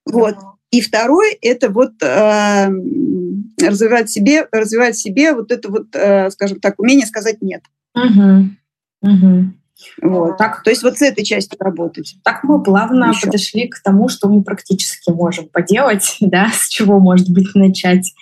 [0.07, 0.37] Вот.
[0.71, 2.69] И второе– это вот э,
[3.61, 7.63] развивать себе, развивать себе вот это вот, э, скажем так, умение сказать «нет».
[7.95, 8.45] Uh-huh.
[9.05, 9.45] Uh-huh.
[10.01, 10.37] Вот.
[10.39, 12.17] Так, то есть вот с этой частью работать.
[12.25, 13.27] Так мы плавно Еще.
[13.27, 18.13] подошли к тому, что мы практически можем поделать, да, с чего, может быть, начать.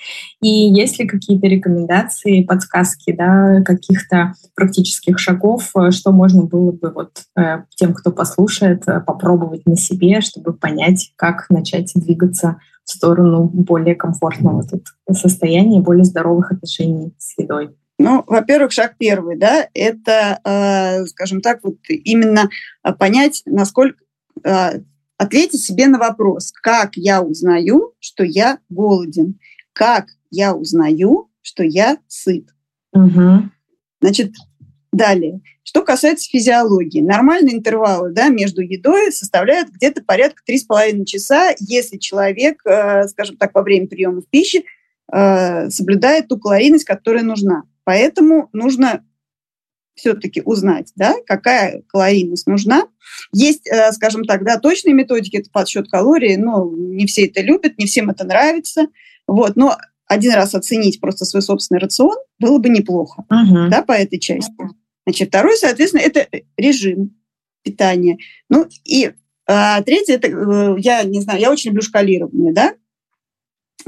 [0.42, 6.90] И есть ли какие-то рекомендации, подсказки, да, каких-то практических шагов, э, что можно было бы
[6.90, 12.90] вот э, тем, кто послушает, э, попробовать на себе, чтобы понять, как начать двигаться в
[12.90, 14.86] сторону более комфортного тут
[15.16, 17.74] состояния, более здоровых отношений с едой?
[17.98, 22.50] Ну, во-первых, шаг первый, да, это, э, скажем так, вот именно
[22.82, 23.98] э, понять, насколько
[24.42, 24.80] э,
[25.16, 29.38] ответить себе на вопрос, как я узнаю, что я голоден,
[29.72, 32.48] как я узнаю, что я сыт.
[32.92, 33.50] Угу.
[34.00, 34.32] Значит,
[34.92, 35.40] далее.
[35.62, 42.60] Что касается физиологии, нормальные интервалы да, между едой составляют где-то порядка 3,5 часа, если человек,
[43.08, 44.64] скажем так, во время приема пищи
[45.10, 47.64] соблюдает ту калорийность, которая нужна.
[47.84, 49.04] Поэтому нужно
[49.94, 52.88] все-таки узнать, да, какая калорийность нужна.
[53.32, 57.78] Есть, э, скажем так, да, точные методики, это подсчет калорий, но не все это любят,
[57.78, 58.88] не всем это нравится.
[59.26, 63.68] Вот, но один раз оценить просто свой собственный рацион было бы неплохо, uh-huh.
[63.68, 64.52] да, по этой части.
[65.06, 67.16] Значит, второй, соответственно, это режим
[67.62, 68.18] питания.
[68.48, 69.12] Ну и
[69.46, 72.74] а, третье, это, э, я не знаю, я очень люблю шкалирование, да,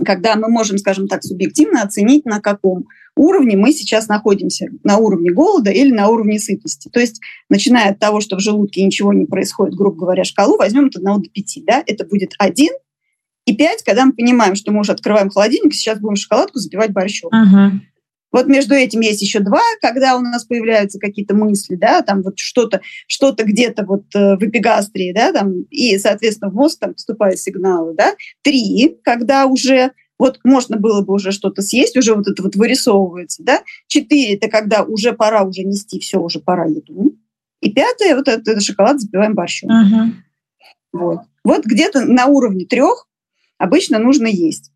[0.05, 5.33] когда мы можем, скажем так, субъективно оценить, на каком уровне мы сейчас находимся, на уровне
[5.33, 6.89] голода или на уровне сытости.
[6.89, 10.87] То есть, начиная от того, что в желудке ничего не происходит, грубо говоря, шкалу возьмем
[10.87, 12.69] от 1 до 5, да, это будет 1
[13.47, 17.31] и 5, когда мы понимаем, что мы уже открываем холодильник, сейчас будем шоколадку запивать борщом.
[17.31, 17.71] Uh-huh.
[18.33, 22.39] Вот между этим есть еще два, когда у нас появляются какие-то мысли, да, там вот
[22.39, 27.39] что-то, что-то где-то вот э, в эпигастрии, да, там, и, соответственно, в мозг там поступают
[27.39, 28.15] сигналы, да.
[28.43, 33.43] Три, когда уже вот можно было бы уже что-то съесть, уже вот это вот вырисовывается,
[33.43, 33.63] да.
[33.87, 37.17] Четыре– это когда уже пора уже нести, все, уже пора еду.
[37.61, 39.71] И пятое– вот это, это шоколад запиваем борщом.
[39.71, 40.13] Uh-huh.
[40.93, 41.21] Вот.
[41.45, 43.09] вот где-то на уровне трех
[43.59, 44.73] обычно нужно есть.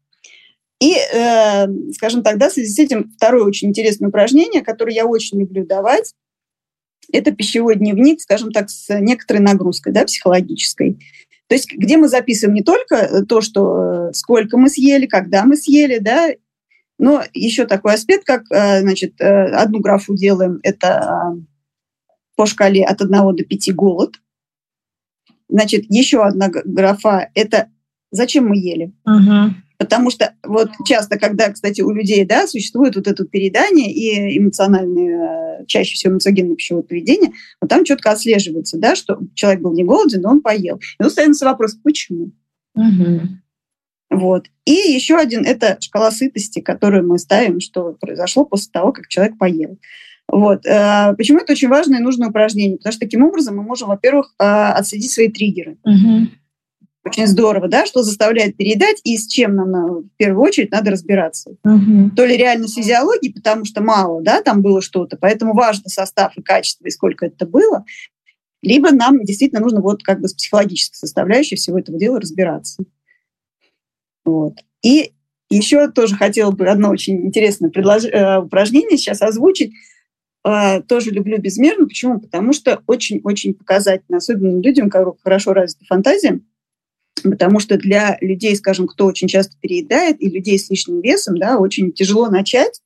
[0.80, 5.38] И, э, скажем так, в связи с этим второе очень интересное упражнение, которое я очень
[5.38, 6.14] люблю давать,
[7.12, 10.98] это пищевой дневник, скажем так, с некоторой нагрузкой да, психологической.
[11.48, 15.56] То есть где мы записываем не только то, что э, сколько мы съели, когда мы
[15.56, 16.28] съели, да,
[16.98, 21.36] но еще такой аспект, как, э, значит, э, одну графу делаем, это
[22.36, 24.14] по шкале от 1 до 5 голод.
[25.48, 27.68] Значит, еще одна графа– это
[28.12, 28.92] зачем мы ели.
[29.06, 29.50] Uh-huh.
[29.80, 35.64] Потому что вот часто, когда, кстати, у людей да, существует вот это передание и эмоциональное,
[35.66, 40.20] чаще всего эмоциогенное пищевое поведение, вот там четко отслеживается, да, что человек был не голоден,
[40.20, 40.76] но он поел.
[40.76, 42.32] И тут становится вопрос, почему?
[42.74, 43.20] Угу.
[44.10, 44.48] Вот.
[44.66, 49.38] И еще один– это шкала сытости, которую мы ставим, что произошло после того, как человек
[49.38, 49.78] поел.
[50.28, 50.66] Вот.
[50.66, 52.76] Э, почему это очень важное и нужное упражнение?
[52.76, 55.78] Потому что таким образом мы можем, во-первых, э, отследить свои триггеры.
[55.84, 56.28] Угу.
[57.04, 61.56] Очень здорово, да, что заставляет передать и с чем нам в первую очередь надо разбираться.
[61.64, 62.10] Угу.
[62.14, 66.36] То ли реально с физиологией, потому что мало, да, там было что-то, поэтому важно состав
[66.36, 67.84] и качество, и сколько это было,
[68.62, 72.84] либо нам действительно нужно вот как бы с психологической составляющей всего этого дела разбираться.
[74.26, 74.56] Вот.
[74.82, 75.12] И
[75.48, 78.04] еще тоже хотела бы одно очень интересное предлож...
[78.04, 79.72] Э, упражнение сейчас озвучить.
[80.44, 81.86] Э, тоже люблю безмерно.
[81.86, 82.20] Почему?
[82.20, 86.40] Потому что очень-очень показательно, особенно людям, у кого хорошо развита фантазия,
[87.22, 91.58] потому что для людей, скажем, кто очень часто переедает, и людей с лишним весом, да,
[91.58, 92.80] очень тяжело начать.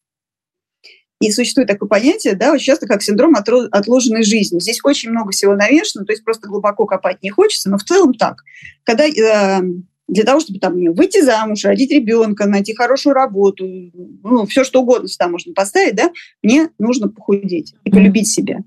[1.21, 4.59] И существует такое понятие, да, очень часто как синдром отложенной жизни.
[4.59, 8.15] Здесь очень много всего навешено, то есть просто глубоко копать не хочется, но в целом
[8.15, 8.43] так.
[8.83, 9.63] Когда э,
[10.09, 15.09] для того, чтобы там выйти замуж, родить ребенка, найти хорошую работу, ну, все что угодно
[15.09, 18.59] сюда можно поставить, да, мне нужно похудеть и полюбить себя.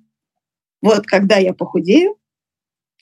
[0.81, 2.15] Вот когда я похудею,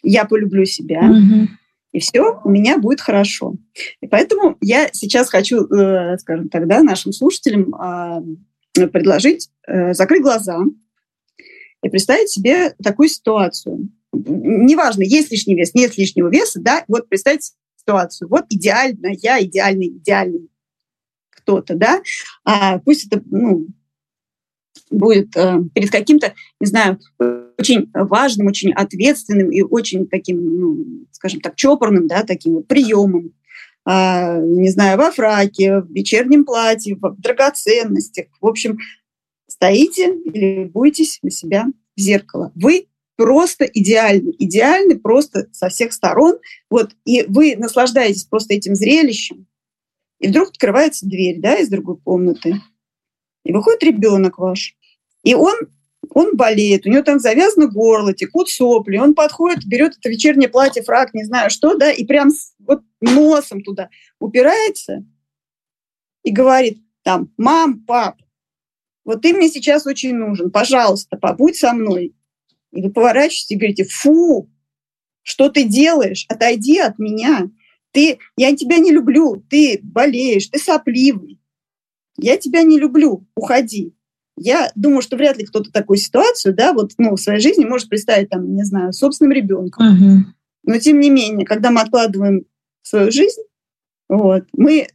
[0.04, 1.48] я полюблю себя, mm-hmm
[1.96, 3.56] и все у меня будет хорошо.
[4.02, 10.22] И поэтому я сейчас хочу, э, скажем так, да, нашим слушателям э, предложить э, закрыть
[10.22, 10.60] глаза
[11.82, 13.88] и представить себе такую ситуацию.
[14.12, 18.28] Неважно, есть лишний вес, нет лишнего веса, да, вот представить ситуацию.
[18.28, 20.50] Вот идеально, я идеальный, идеальный
[21.30, 22.02] кто-то, да,
[22.44, 23.68] а пусть это ну,
[24.90, 27.00] будет э, перед каким-то, не знаю,
[27.58, 33.32] очень важным, очень ответственным и очень таким, ну, скажем так, чопорным, да, таким вот приемом,
[33.88, 38.28] э, не знаю, во фраке, в вечернем платье, в драгоценностях.
[38.42, 38.78] В общем,
[39.48, 42.52] стоите или любуетесь на себя в зеркало.
[42.56, 46.38] Вы просто идеальны, идеальны просто со всех сторон.
[46.70, 49.48] Вот, и вы наслаждаетесь просто этим зрелищем,
[50.20, 52.62] и вдруг открывается дверь, да, из другой комнаты,
[53.46, 54.76] и выходит ребенок ваш.
[55.24, 55.56] И он,
[56.10, 60.84] он болеет, у него там завязано горло, текут сопли, он подходит, берет это вечернее платье,
[60.84, 62.30] фраг, не знаю что, да, и прям
[62.60, 65.06] вот носом туда упирается
[66.24, 68.18] и говорит там, мам, пап,
[69.06, 72.16] вот ты мне сейчас очень нужен, пожалуйста, побудь со мной.
[72.72, 74.50] И вы поворачиваетесь и говорите, фу,
[75.22, 76.26] что ты делаешь?
[76.28, 77.50] Отойди от меня.
[77.92, 81.40] Ты, я тебя не люблю, ты болеешь, ты сопливый.
[82.18, 83.94] Я тебя не люблю, уходи.
[84.38, 87.90] Я думаю, что вряд ли кто-то такую ситуацию, да, вот, ну, в своей жизни может
[87.90, 89.88] представить, там, не знаю, собственным ребенком.
[89.88, 90.26] Угу.
[90.64, 92.46] Но тем не менее, когда мы откладываем
[92.82, 93.42] свою жизнь,
[94.10, 94.88] вот, мы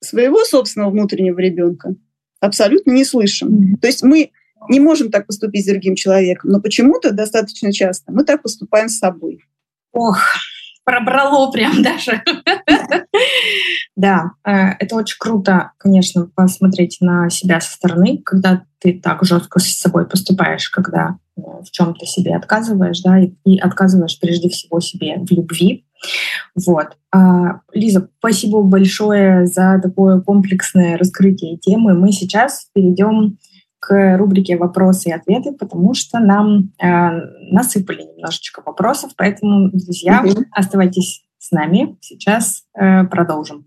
[0.00, 1.94] своего собственного внутреннего ребенка
[2.40, 3.54] абсолютно не слышим.
[3.54, 3.78] Угу.
[3.80, 4.32] То есть мы
[4.68, 8.98] не можем так поступить с другим человеком, но почему-то достаточно часто мы так поступаем с
[8.98, 9.44] собой.
[9.92, 10.18] Ох,
[10.88, 12.22] пробрало прям даже.
[13.96, 19.58] Да, э, это очень круто, конечно, посмотреть на себя со стороны, когда ты так жестко
[19.58, 25.18] с собой поступаешь, когда э, в чем-то себе отказываешь, да, и отказываешь прежде всего себе
[25.18, 25.84] в любви.
[26.54, 26.96] Вот.
[27.12, 31.94] А, Лиза, спасибо большое за такое комплексное раскрытие темы.
[31.94, 33.38] Мы сейчас перейдем
[33.88, 37.10] к рубрике «Вопросы и ответы», потому что нам э,
[37.50, 40.44] насыпали немножечко вопросов, поэтому, друзья, mm-hmm.
[40.52, 41.96] оставайтесь с нами.
[42.02, 43.66] Сейчас э, продолжим.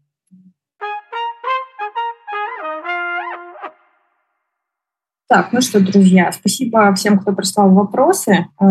[5.27, 8.45] Так, ну что, друзья, спасибо всем, кто прислал вопросы.
[8.61, 8.65] Э,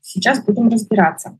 [0.00, 1.38] сейчас будем разбираться.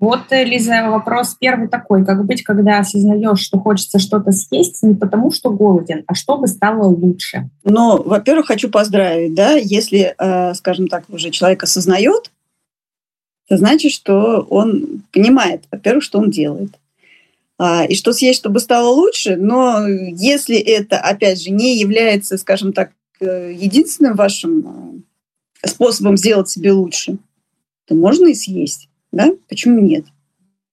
[0.00, 2.04] Вот, э, Лиза, вопрос первый такой.
[2.04, 6.88] Как быть, когда осознаешь, что хочется что-то съесть не потому, что голоден, а чтобы стало
[6.88, 7.48] лучше?
[7.62, 12.30] Ну, во-первых, хочу поздравить, да, если, э, скажем так, уже человек осознает,
[13.48, 16.78] это значит, что он понимает, во-первых, что он делает.
[17.56, 22.72] А, и что съесть, чтобы стало лучше, но если это, опять же, не является, скажем
[22.72, 25.04] так, э, единственным вашим
[25.64, 27.18] способом сделать себе лучше,
[27.86, 29.32] то можно и съесть да?
[29.48, 30.04] Почему нет?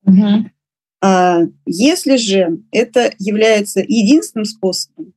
[0.05, 0.49] Угу.
[1.01, 5.13] А если же это является единственным способом,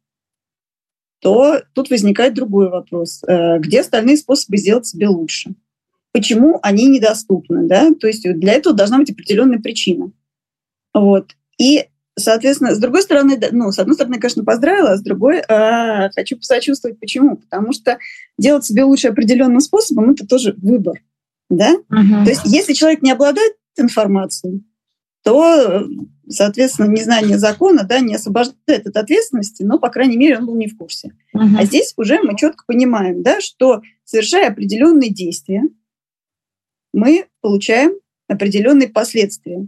[1.20, 3.22] то тут возникает другой вопрос.
[3.26, 5.54] Э, где остальные способы сделать себе лучше?
[6.12, 7.66] Почему они недоступны?
[7.66, 7.92] Да?
[7.94, 10.12] То есть для этого должна быть определенная причина.
[10.92, 11.32] Вот.
[11.58, 16.10] И, соответственно, с другой стороны, ну, с одной стороны, конечно, поздравила, а с другой э,
[16.14, 17.00] хочу посочувствовать.
[17.00, 17.36] Почему?
[17.36, 17.98] Потому что
[18.38, 21.00] делать себе лучше определенным способом– это тоже выбор.
[21.50, 21.72] Да?
[21.74, 22.24] Угу.
[22.24, 24.64] То есть если человек не обладает информацией,
[25.22, 25.86] то,
[26.28, 30.68] соответственно, незнание закона да, не освобождает от ответственности, но, по крайней мере, он был не
[30.68, 31.12] в курсе.
[31.32, 31.44] Угу.
[31.58, 35.62] А здесь уже мы четко понимаем, да, что, совершая определенные действия,
[36.92, 37.92] мы получаем
[38.28, 39.66] определенные последствия.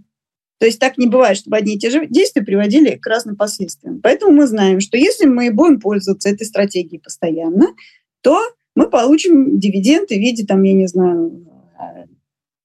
[0.59, 4.01] То есть так не бывает, чтобы одни и те же действия приводили к разным последствиям.
[4.03, 7.69] Поэтому мы знаем, что если мы будем пользоваться этой стратегией постоянно,
[8.23, 8.41] то
[8.75, 11.47] мы получим дивиденды в виде, там, я не знаю,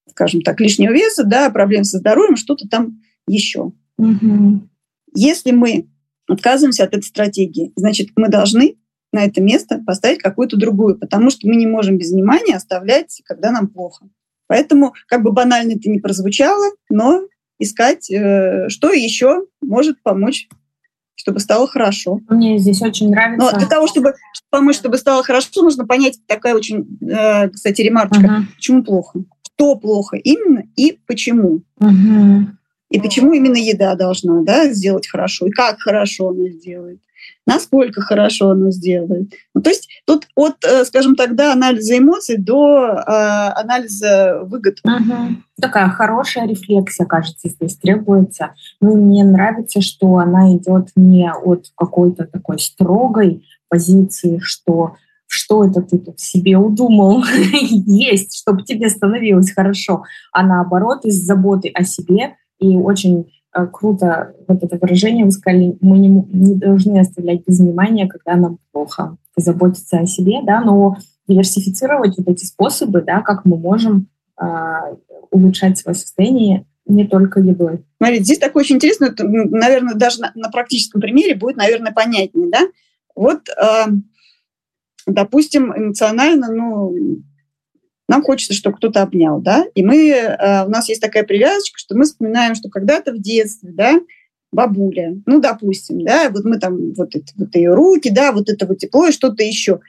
[0.08, 3.72] скажем так, лишнего веса, да, проблем со здоровьем, что-то там еще.
[3.98, 4.68] Угу.
[5.14, 5.88] Если мы
[6.28, 8.76] отказываемся от этой стратегии, значит, мы должны
[9.12, 13.50] на это место поставить какую-то другую, потому что мы не можем без внимания оставлять, когда
[13.50, 14.08] нам плохо.
[14.46, 17.26] Поэтому, как бы банально это не прозвучало, но
[17.58, 20.48] искать, э, что еще может помочь
[21.14, 22.20] чтобы стало хорошо.
[22.28, 23.52] Мне здесь очень нравится.
[23.52, 24.14] Но для того, чтобы
[24.50, 28.54] помочь, чтобы стало хорошо, нужно понять такая очень, э, кстати, ремарочка, uh-huh.
[28.56, 31.62] почему плохо, что плохо именно и почему.
[31.80, 32.46] Uh-huh.
[32.90, 37.00] И почему именно еда должна да, сделать хорошо, и как хорошо она сделает
[37.46, 39.32] насколько хорошо оно сделает.
[39.54, 44.78] Ну, то есть тут от, э, скажем так, до анализа эмоций до э, анализа выгод.
[44.84, 45.14] Угу.
[45.60, 48.54] Такая хорошая рефлексия, кажется, здесь требуется.
[48.80, 54.94] Ну, мне нравится, что она идет не от какой-то такой строгой позиции, что
[55.32, 61.70] что это ты тут себе удумал есть, чтобы тебе становилось хорошо, а наоборот, из заботы
[61.72, 67.44] о себе И очень круто вот это выражение вы сказали, мы не, не должны оставлять
[67.46, 70.96] без внимания, когда нам плохо, заботиться о себе, да, но
[71.28, 74.08] диверсифицировать вот эти способы, да, как мы можем
[74.40, 74.46] э,
[75.30, 77.84] улучшать свое состояние не только едой.
[77.98, 82.60] Смотрите, здесь такое очень интересно, наверное, даже на, на практическом примере будет, наверное, понятнее, да?
[83.14, 83.86] Вот, э,
[85.06, 87.22] допустим, эмоционально, ну,
[88.12, 91.96] нам хочется, чтобы кто-то обнял, да, и мы, э, у нас есть такая привязочка, что
[91.96, 94.00] мы вспоминаем, что когда-то в детстве, да,
[94.52, 98.66] бабуля, ну, допустим, да, вот мы там, вот, это, вот ее руки, да, вот это
[98.66, 99.80] вот тепло и что-то еще.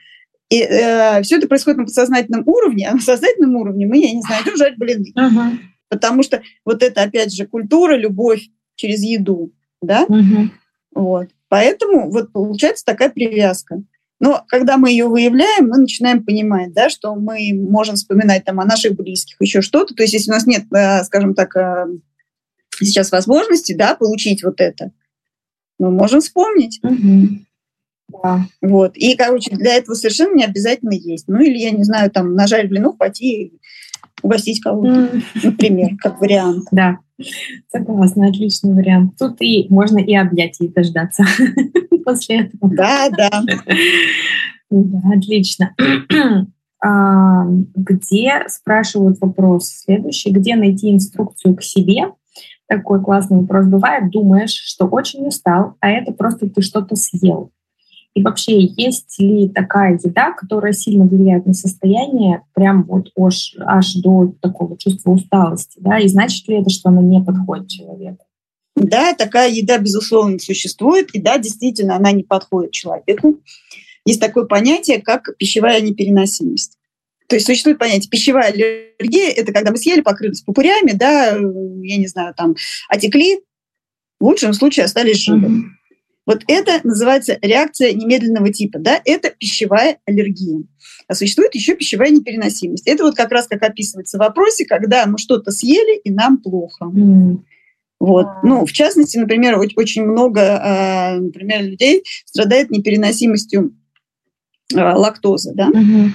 [0.48, 4.22] И э, все это происходит на подсознательном уровне, а на сознательном уровне мы, я не
[4.22, 5.12] знаю, идем жать блины.
[5.14, 5.58] Uh-huh.
[5.90, 9.52] Потому что вот это, опять же, культура, любовь через еду,
[9.82, 10.48] да, uh-huh.
[10.94, 11.28] вот.
[11.48, 13.82] Поэтому вот получается такая привязка.
[14.20, 18.64] Но когда мы ее выявляем, мы начинаем понимать, да, что мы можем вспоминать там о
[18.64, 19.94] наших близких, еще что-то.
[19.94, 21.86] То есть если у нас нет, э, скажем так, э,
[22.80, 24.92] сейчас возможности, да, получить вот это,
[25.78, 26.80] мы можем вспомнить.
[26.82, 28.20] Угу.
[28.22, 28.46] Да.
[28.60, 28.96] Вот.
[28.96, 31.26] И, короче, для этого совершенно не обязательно есть.
[31.26, 33.58] Ну, или, я не знаю, там, нажарить блинов, пойти
[34.24, 35.10] угостить кого-то,
[35.42, 36.64] например, как вариант.
[36.72, 36.98] Да,
[37.70, 39.14] согласна, отличный вариант.
[39.18, 41.24] Тут и можно и объятий дождаться
[42.04, 42.74] после этого.
[42.74, 43.42] Да, да.
[45.14, 45.74] Отлично.
[46.86, 52.12] А, где, спрашивают вопрос следующий, где найти инструкцию к себе?
[52.68, 54.10] Такой классный вопрос бывает.
[54.10, 57.52] Думаешь, что очень устал, а это просто ты что-то съел.
[58.14, 63.94] И вообще, есть ли такая еда, которая сильно влияет на состояние, прям вот аж, аж
[63.94, 65.98] до такого чувства усталости, да?
[65.98, 68.24] И значит ли это, что она не подходит человеку?
[68.76, 73.40] Да, такая еда, безусловно, существует, и да, действительно, она не подходит человеку.
[74.04, 76.78] Есть такое понятие, как пищевая непереносимость.
[77.26, 82.06] То есть существует понятие пищевая аллергия, это когда мы съели, покрылись пупырями, да, я не
[82.06, 82.54] знаю, там,
[82.88, 83.40] отекли,
[84.20, 85.46] в лучшем случае остались живы.
[85.46, 85.62] Mm-hmm.
[86.26, 90.62] Вот это называется реакция немедленного типа, да, это пищевая аллергия.
[91.06, 92.86] А существует еще пищевая непереносимость.
[92.86, 96.86] Это вот как раз как описывается в вопросе, когда мы что-то съели и нам плохо.
[96.86, 97.38] Mm.
[98.00, 98.26] Вот.
[98.42, 103.74] Ну, в частности, например, очень много, а, например, людей страдает непереносимостью
[104.74, 105.70] а, лактозы, да.
[105.70, 106.08] Mm-hmm.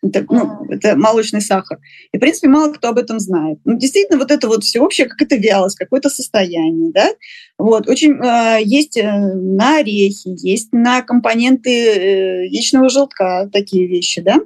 [0.00, 1.78] Это, ну, это молочный сахар.
[2.12, 3.58] И, в принципе, мало кто об этом знает.
[3.64, 7.10] Ну, действительно, вот это вот всеобщее какая-то вялость, какое-то состояние, да.
[7.58, 14.20] Вот, очень э, есть э, на орехи, есть на компоненты э, яичного желтка такие вещи,
[14.20, 14.40] да.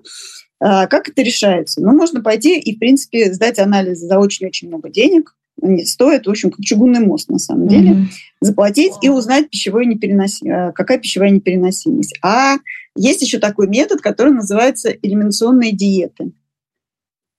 [0.59, 1.83] А как это решается?
[1.83, 6.31] Ну, можно пойти и, в принципе, сдать анализ за очень-очень много денег, не стоит, в
[6.31, 8.05] общем, как чугунный мост на самом деле, mm-hmm.
[8.41, 10.51] заплатить и узнать пищевой непереносим...
[10.51, 12.19] Э, какая пищевая непереносимость.
[12.23, 12.57] А
[12.97, 16.33] есть еще такой метод, который называется элиминационные диеты.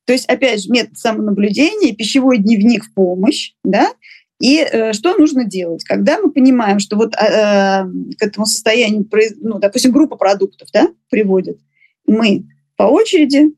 [0.06, 3.94] То есть, опять же, метод самонаблюдения, пищевой дневник в помощь, да,
[4.40, 5.86] и э, что нужно делать?
[5.86, 7.84] Когда мы понимаем, что вот э, э
[8.18, 9.08] к этому состоянию,
[9.40, 11.60] ну, допустим, группа продуктов да, приводит,
[12.06, 12.46] мы
[12.76, 13.54] по очереди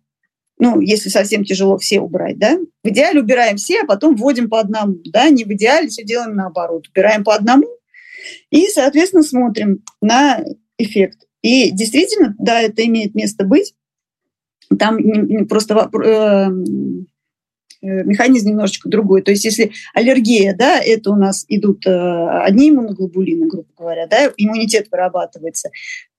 [0.57, 4.59] ну, если совсем тяжело все убрать, да, в идеале убираем все, а потом вводим по
[4.59, 7.67] одному, да, не в идеале все делаем наоборот, убираем по одному
[8.51, 10.43] и, соответственно, смотрим на
[10.77, 11.27] эффект.
[11.45, 13.75] И действительно, да, это имеет место быть.
[14.79, 14.97] Там
[15.47, 16.49] просто э,
[17.83, 19.21] э, механизм немножечко другой.
[19.21, 21.91] То есть если аллергия, да, это у нас идут э,
[22.41, 25.69] одни иммуноглобулины, грубо говоря, да, иммунитет вырабатывается,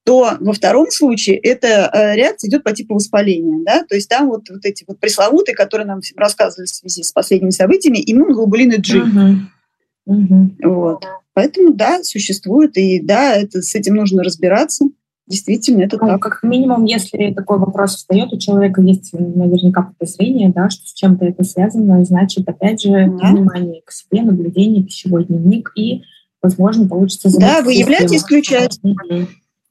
[0.05, 3.61] то во втором случае эта реакция идет по типу воспаления.
[3.65, 3.83] Да?
[3.83, 7.49] То есть там вот, вот эти вот пресловутые, которые нам рассказывали в связи с последними
[7.49, 9.01] событиями, иммуноглобулины G.
[9.01, 10.21] Угу.
[10.21, 10.71] Угу.
[10.71, 11.05] Вот.
[11.33, 14.85] Поэтому да, существует, и да, это, с этим нужно разбираться.
[15.27, 16.21] Действительно, это ну, так.
[16.21, 21.25] Как минимум, если такой вопрос встает, у человека есть наверняка подозрение, да, что с чем-то
[21.25, 23.31] это связано, значит, опять же, да.
[23.31, 26.03] внимание к себе, наблюдение, пищевой дневник, и,
[26.41, 27.29] возможно, получится...
[27.37, 28.79] Да, выявлять и исключать.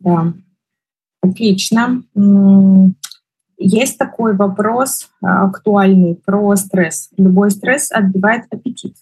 [0.00, 0.34] Да.
[1.22, 2.02] Отлично.
[3.58, 7.08] Есть такой вопрос а, актуальный про стресс.
[7.16, 8.96] Любой стресс отбивает аппетит,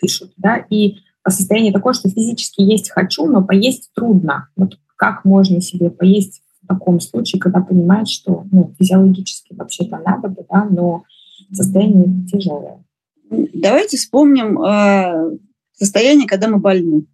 [0.00, 0.96] пишут, да, и
[1.28, 4.48] состояние такое, что физически есть хочу, но поесть трудно.
[4.56, 10.28] Вот как можно себе поесть в таком случае, когда понимаешь, что ну, физиологически вообще-то надо
[10.28, 11.04] бы, да, но
[11.50, 12.84] состояние тяжелое?
[13.30, 15.38] Давайте вспомним э,
[15.72, 17.06] состояние, когда мы больны.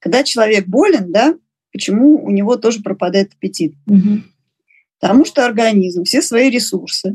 [0.00, 1.38] Когда человек болен, да,
[1.72, 3.76] почему у него тоже пропадает аппетит.
[3.86, 4.24] Угу.
[4.98, 7.14] Потому что организм все свои ресурсы,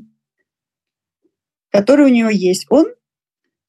[1.71, 2.85] которые у него есть, он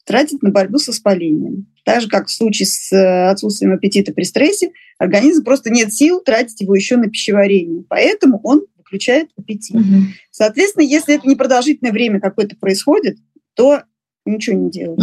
[0.05, 1.67] тратит на борьбу с воспалением.
[1.85, 6.21] Так же, как в случае с э, отсутствием аппетита при стрессе, организм просто нет сил
[6.21, 7.85] тратить его еще на пищеварение.
[7.89, 9.77] Поэтому он выключает аппетит.
[9.77, 10.03] Угу.
[10.31, 13.19] Соответственно, если это непродолжительное время какое-то происходит,
[13.55, 13.83] то
[14.25, 15.01] ничего не делать.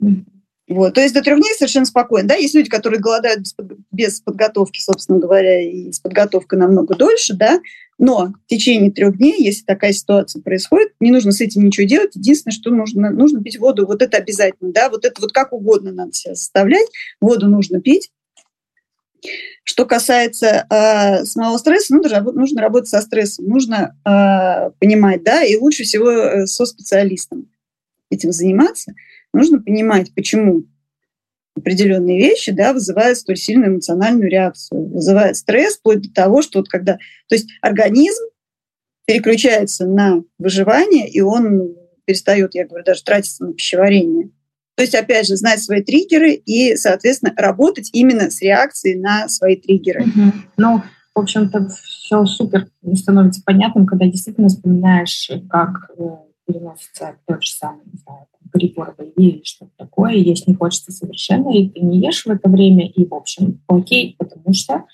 [0.00, 0.24] Угу.
[0.70, 0.94] Вот.
[0.94, 2.28] То есть до трех дней совершенно спокойно.
[2.28, 2.34] Да?
[2.36, 3.54] Есть люди, которые голодают без,
[3.90, 7.60] без подготовки, собственно говоря, и с подготовкой намного дольше, да,
[8.00, 12.16] но в течение трех дней, если такая ситуация происходит, не нужно с этим ничего делать.
[12.16, 13.86] Единственное, что нужно, нужно пить воду.
[13.86, 16.88] Вот это обязательно, да, вот это вот как угодно надо себя заставлять.
[17.20, 18.10] Воду нужно пить.
[19.64, 25.56] Что касается э, самого стресса, ну, нужно работать со стрессом, нужно э, понимать, да, и
[25.56, 27.50] лучше всего э, со специалистом
[28.08, 28.94] этим заниматься.
[29.34, 30.64] Нужно понимать, почему
[31.56, 36.68] определенные вещи да, вызывают столь сильную эмоциональную реакцию, вызывает стресс, вплоть до того, что вот
[36.68, 36.94] когда...
[37.28, 38.24] То есть организм
[39.06, 41.74] переключается на выживание, и он
[42.04, 44.30] перестает, я говорю, даже тратиться на пищеварение.
[44.76, 49.56] То есть, опять же, знать свои триггеры и, соответственно, работать именно с реакцией на свои
[49.56, 50.04] триггеры.
[50.04, 50.32] Угу.
[50.56, 50.82] Ну,
[51.14, 56.02] в общем-то, все супер становится понятным, когда действительно вспоминаешь, как э,
[56.46, 61.68] переносится тот же самый, не знаю, перебор или что-то такое, есть не хочется совершенно, и
[61.68, 64.84] ты не ешь в это время, и, в общем, окей, потому что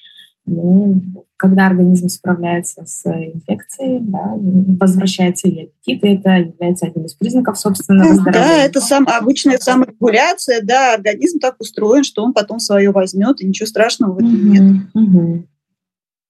[0.46, 1.02] ну,
[1.36, 4.34] когда организм справляется с инфекцией, да,
[4.80, 8.32] возвращается и аппетит, и это является одним из признаков собственного здоровья.
[8.32, 13.46] Да, это сам, обычная саморегуляция, да, организм так устроен, что он потом свое возьмет, и
[13.46, 14.82] ничего страшного в этом угу, нет.
[14.94, 15.46] Угу.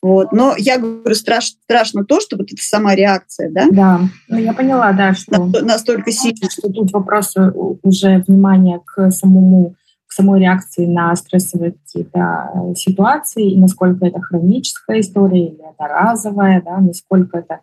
[0.06, 0.30] Вот.
[0.30, 3.66] Но я говорю, страш, страшно то, что вот эта сама реакция, да?
[3.72, 5.46] Да, ну я поняла, да, что...
[5.46, 6.48] Настолько сильно.
[6.48, 7.34] Что тут вопрос
[7.82, 9.74] уже внимания к самому
[10.06, 15.88] к самой реакции на стрессовые какие-то э, ситуации, и насколько это хроническая история или это
[15.88, 17.58] разовая, да, насколько это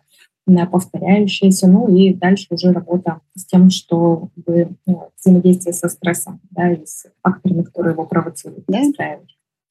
[0.46, 6.42] э, повторяющаяся, ну и дальше уже работа с тем, что вы ну, взаимодействие со стрессом,
[6.50, 8.80] да, и с факторами, которые его провоцируют, да?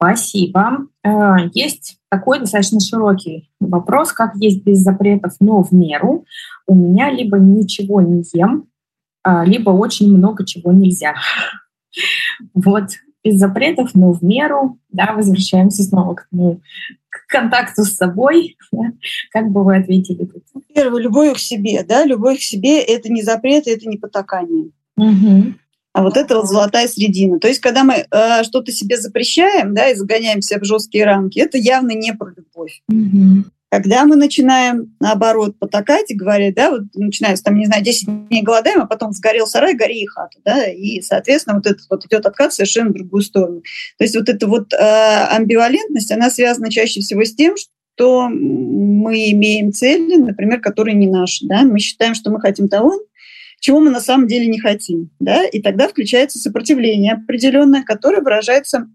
[0.03, 0.87] Спасибо.
[1.03, 6.25] Э, есть такой достаточно широкий вопрос, как есть без запретов, но в меру.
[6.67, 8.67] У меня либо ничего не ем,
[9.23, 11.15] а, либо очень много чего нельзя.
[12.53, 12.89] Вот,
[13.23, 16.61] без запретов, но в меру, да, возвращаемся снова к, ну,
[17.09, 18.57] к контакту с собой.
[18.71, 18.91] Да?
[19.31, 20.29] Как бы вы ответили?
[20.73, 24.71] Первое, любовь к себе, да, любовь к себе– это не запрет, это не потакание.
[24.97, 25.53] Угу.
[25.93, 27.39] А вот это вот золотая средина.
[27.39, 31.39] То есть, когда мы э, что-то себе запрещаем, да, и загоняем себя в жесткие рамки,
[31.39, 32.81] это явно не про любовь.
[32.89, 33.45] Угу.
[33.69, 38.41] Когда мы начинаем, наоборот, потакать и говорить, да, вот начинается, там, не знаю, 10 дней
[38.41, 42.25] голодаем, а потом сгорел сарай, гори и хата, да, и, соответственно, вот этот вот идет
[42.25, 43.61] откат совершенно в другую сторону.
[43.97, 49.31] То есть вот эта вот э, амбивалентность, она связана чаще всего с тем, что мы
[49.31, 52.93] имеем цели, например, которые не наши, да, мы считаем, что мы хотим того,
[53.63, 55.09] чего мы на самом деле не хотим.
[55.21, 55.45] Да?
[55.45, 58.89] И тогда включается сопротивление определенное, которое выражается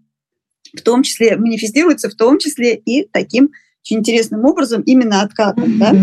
[0.77, 3.49] в том числе, манифестируется в том числе и таким
[3.81, 5.63] очень интересным образом именно откатом.
[5.63, 5.79] Mm-hmm.
[5.79, 5.95] Да?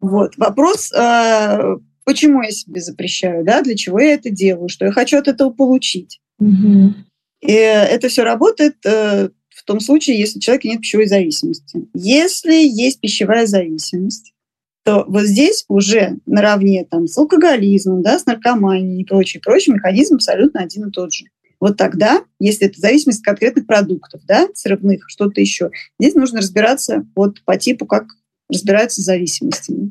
[0.00, 0.38] Вот.
[0.38, 3.60] Вопрос, э, почему я себе запрещаю, да?
[3.60, 6.18] для чего я это делаю, что я хочу от этого получить.
[6.40, 6.94] Mm-hmm.
[7.42, 11.86] И это все работает э, в том случае, если у человека нет пищевой зависимости.
[11.92, 14.32] Если есть пищевая зависимость,
[14.86, 20.14] то вот здесь уже наравне там, с алкоголизмом, да, с наркоманией и прочий, прочий механизм
[20.14, 21.24] абсолютно один и тот же.
[21.58, 27.04] Вот тогда, если это зависимость от конкретных продуктов, да, сырных, что-то еще, здесь нужно разбираться
[27.16, 28.04] вот по типу, как
[28.48, 29.90] разбираются с зависимостями.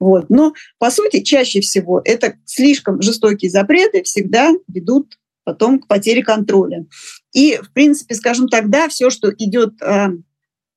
[0.00, 0.30] Вот.
[0.30, 6.86] Но, по сути, чаще всего это слишком жестокие запреты всегда ведут потом к потере контроля.
[7.34, 10.06] И, в принципе, скажем так, да, все, что идет, э,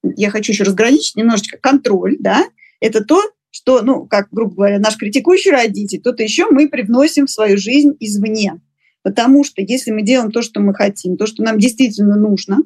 [0.03, 2.43] я хочу еще разграничить немножечко, контроль, да,
[2.81, 3.23] это то,
[3.55, 7.95] что, ну, как, грубо говоря, наш критикующий родитель, кто-то еще мы привносим в свою жизнь
[8.01, 8.59] извне.
[9.01, 12.57] Потому что если мы делаем то, что мы хотим, то, что нам действительно нужно,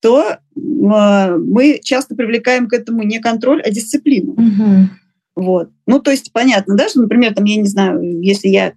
[0.00, 4.32] то э, мы часто привлекаем к этому не контроль, а дисциплину.
[4.32, 5.44] Угу.
[5.44, 5.70] Вот.
[5.86, 8.72] Ну, то есть понятно, да, что, например, там, я не знаю, если я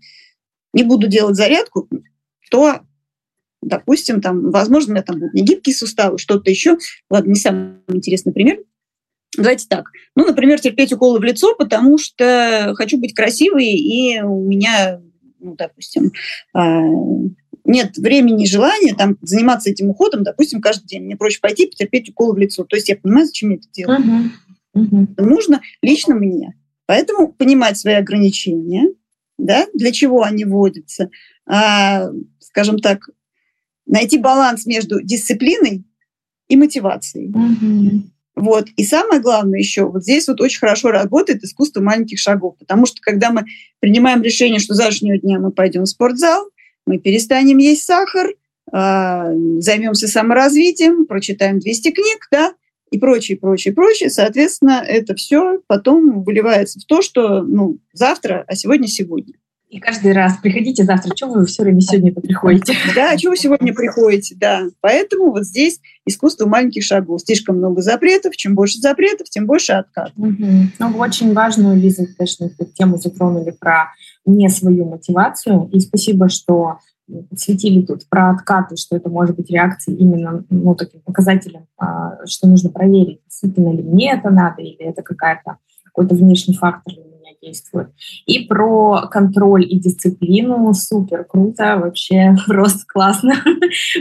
[0.74, 1.88] не буду делать зарядку,
[2.52, 2.82] то,
[3.62, 6.78] допустим, там, возможно, у меня там будут не гибкие суставы, что-то еще.
[7.10, 8.58] Ладно, не самый интересный пример.
[9.38, 9.90] Давайте так.
[10.16, 15.02] Ну, например, терпеть уколы в лицо, потому что хочу быть красивой, и у меня,
[15.40, 16.12] ну, допустим,
[16.54, 16.82] а,
[17.66, 21.04] нет времени и желания там, заниматься этим уходом, допустим, каждый день.
[21.04, 22.64] Мне проще пойти потерпеть уколы в лицо.
[22.64, 24.00] То есть я понимаю, зачем я это делаю.
[24.00, 24.84] Uh-huh.
[24.84, 25.08] Uh-huh.
[25.12, 26.56] Это нужно лично мне.
[26.86, 28.90] Поэтому понимать свои ограничения,
[29.38, 31.10] да, для чего они вводятся,
[31.46, 32.10] а,
[32.40, 33.10] скажем так,
[33.86, 35.86] найти баланс между дисциплиной
[36.50, 37.32] и мотивацией.
[37.32, 38.02] Uh-huh.
[38.36, 38.68] Вот.
[38.78, 42.98] И самое главное еще, вот здесь вот очень хорошо работает искусство маленьких шагов, потому что
[43.02, 43.46] когда мы
[43.80, 46.50] принимаем решение, что завтрашнего дня мы пойдем в спортзал,
[46.86, 48.34] мы перестанем есть сахар,
[48.72, 52.54] а, займемся саморазвитием, прочитаем 200 книг, да,
[52.90, 54.10] и прочее, прочее, прочее.
[54.10, 59.34] Соответственно, это все потом выливается в то, что ну, завтра, а сегодня сегодня.
[59.74, 62.76] И каждый раз приходите завтра, что вы все время сегодня приходите?
[62.96, 64.66] Да, что вы сегодня приходите, да.
[64.82, 67.22] Поэтому вот здесь искусство маленьких шагов.
[67.22, 70.12] Слишком много запретов, чем больше запретов, тем больше откат.
[70.16, 70.46] Угу.
[70.78, 73.88] Ну, очень важную, Лиза, конечно, эту тему затронули про
[74.28, 75.68] не свою мотивацию.
[75.74, 76.78] И спасибо, что
[77.32, 82.48] подсветили тут про откаты, что это может быть реакцией именно ну, таким показателем, а, что
[82.48, 86.94] нужно проверить, действительно ли мне это надо, или это какая-то какой-то внешний фактор
[87.44, 87.90] действует.
[88.26, 93.36] И про контроль и дисциплину супер круто, вообще просто классно.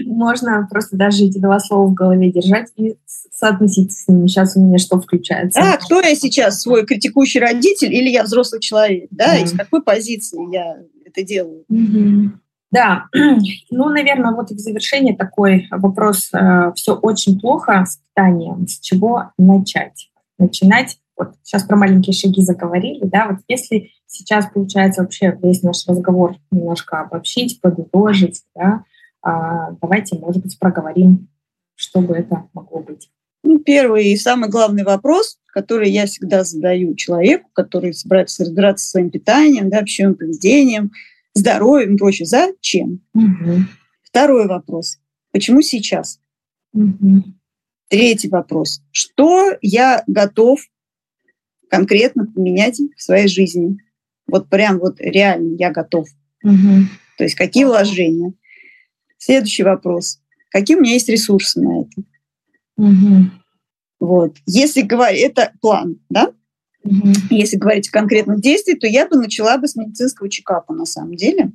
[0.04, 4.26] Можно просто даже эти два слова в голове держать и соотноситься с ними.
[4.26, 5.60] Сейчас у меня что включается?
[5.60, 9.08] А, кто я сейчас, свой критикующий родитель или я взрослый человек?
[9.10, 9.44] Да, mm.
[9.44, 11.64] из какой позиции я это делаю?
[11.70, 12.30] Mm-hmm.
[12.72, 13.04] Да,
[13.70, 16.30] ну, наверное, вот в завершение такой вопрос.
[16.32, 18.66] Э, Все очень плохо с питанием.
[18.66, 20.10] С чего начать?
[20.38, 25.86] Начинать вот сейчас про маленькие шаги заговорили, да, вот если сейчас получается вообще весь наш
[25.86, 28.84] разговор немножко обобщить, подытожить, да,
[29.22, 31.28] а, давайте, может быть, проговорим,
[31.74, 33.10] что бы это могло быть.
[33.44, 38.90] Ну, первый и самый главный вопрос, который я всегда задаю человеку, который собирается разбираться со
[38.92, 40.92] своим питанием, да, пищевым поведением,
[41.34, 42.26] здоровьем и прочее.
[42.26, 43.00] Зачем?
[43.14, 43.64] Угу.
[44.02, 44.98] Второй вопрос.
[45.32, 46.20] Почему сейчас?
[46.72, 47.24] Угу.
[47.88, 48.82] Третий вопрос.
[48.90, 50.60] Что я готов
[51.72, 53.78] конкретно поменять в своей жизни.
[54.26, 56.06] Вот прям вот реально я готов.
[56.44, 56.86] Угу.
[57.16, 58.34] То есть какие вложения.
[59.16, 60.20] Следующий вопрос.
[60.50, 62.02] Какие у меня есть ресурсы на это?
[62.76, 63.30] Угу.
[64.00, 64.36] Вот.
[64.44, 66.34] Если говорить, это план, да?
[66.84, 67.12] Угу.
[67.30, 71.14] Если говорить о конкретных действиях, то я бы начала бы с медицинского чекапа на самом
[71.14, 71.52] деле.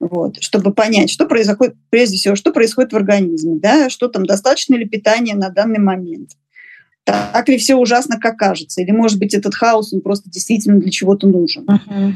[0.00, 4.76] Вот, чтобы понять, что происходит, прежде всего, что происходит в организме, да, что там, достаточно
[4.76, 6.30] ли питания на данный момент,
[7.12, 8.80] так ли все ужасно, как кажется?
[8.80, 11.64] Или, может быть, этот хаос, он просто действительно для чего-то нужен?
[11.64, 12.12] Uh-huh.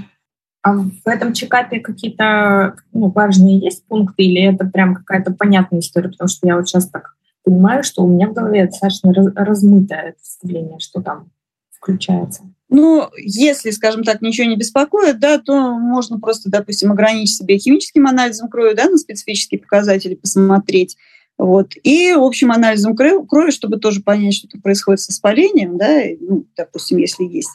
[0.62, 6.08] А в этом чекапе какие-то ну, важные есть пункты, или это прям какая-то понятная история?
[6.08, 10.12] Потому что я вот сейчас так понимаю, что у меня в голове достаточно раз, размытое
[10.12, 11.30] представление, что там
[11.72, 12.42] включается.
[12.68, 18.06] Ну, если, скажем так, ничего не беспокоит, да, то можно просто, допустим, ограничить себе химическим
[18.06, 20.96] анализом крови, да, на специфические показатели посмотреть.
[21.38, 21.72] Вот.
[21.82, 27.24] И общим анализом крови, чтобы тоже понять, что происходит с воспалением, да, ну, допустим, если
[27.24, 27.50] есть.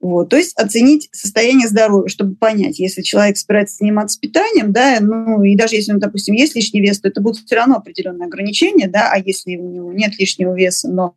[0.00, 0.30] Вот.
[0.30, 5.56] То есть оценить состояние здоровья, чтобы понять, если человек собирается заниматься питанием, да, ну и
[5.56, 9.10] даже если, он, допустим, есть лишний вес, то это будут все равно определенные ограничения, да,
[9.12, 11.14] а если у него нет лишнего веса, но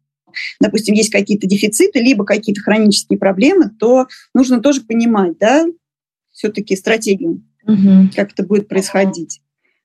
[0.59, 5.65] допустим, есть какие-то дефициты, либо какие-то хронические проблемы, то нужно тоже понимать, да,
[6.32, 8.09] все-таки стратегию, угу.
[8.15, 9.41] как это будет происходить.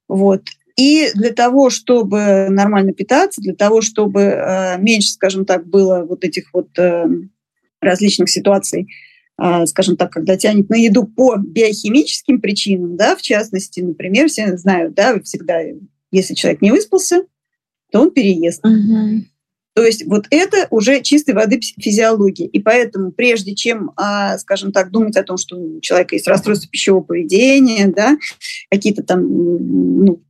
[0.09, 0.43] Вот.
[0.77, 6.25] И для того, чтобы нормально питаться, для того, чтобы э, меньше, скажем так, было вот
[6.25, 7.07] этих вот э,
[7.81, 8.89] различных ситуаций,
[9.41, 14.57] э, скажем так, когда тянет на еду по биохимическим причинам, да, в частности, например, все
[14.57, 15.61] знают, да, всегда,
[16.11, 17.25] если человек не выспался,
[17.91, 18.65] то он переест.
[18.65, 19.25] Угу.
[19.75, 22.47] То есть вот это уже чистой воды физиология.
[22.47, 26.69] И поэтому прежде чем, а, скажем так, думать о том, что у человека есть расстройство
[26.69, 28.19] пищевого поведения, да,
[28.71, 30.23] какие-то там ну,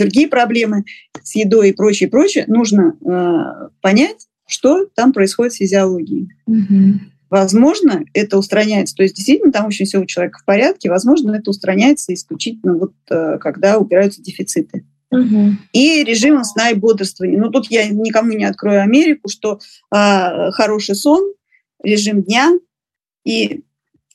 [0.00, 0.84] другие проблемы
[1.22, 6.30] с едой и прочее, прочее, нужно э, понять, что там происходит с физиологией.
[6.46, 7.00] Угу.
[7.30, 11.50] Возможно, это устраняется, то есть действительно там очень все у человека в порядке, возможно, это
[11.50, 14.84] устраняется исключительно вот э, когда убираются дефициты.
[15.12, 15.52] Угу.
[15.72, 17.40] И режимом сна и бодрствования.
[17.40, 19.58] Ну, тут я никому не открою Америку, что
[19.92, 21.32] э, хороший сон,
[21.82, 22.52] режим дня
[23.24, 23.62] и,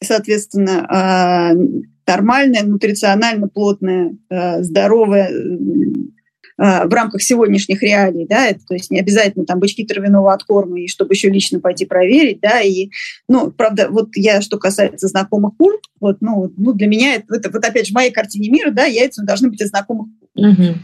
[0.02, 8.74] соответственно, э, нормальная, нутриционально плотная, э, здоровая э, в рамках сегодняшних реалий, да, это, то
[8.74, 12.90] есть не обязательно там бычки травяного откорма, и чтобы еще лично пойти проверить, да, и,
[13.28, 17.50] ну, правда, вот я, что касается знакомых кур, вот, ну, ну для меня это, это,
[17.50, 20.48] вот опять же, в моей картине мира, да, яйца должны быть из знакомых кур.
[20.48, 20.76] Угу.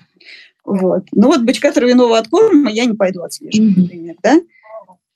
[0.63, 1.05] Вот.
[1.11, 3.82] Ну вот бычка травяного откорма я не пойду отслеживать, угу.
[3.82, 4.39] например, да.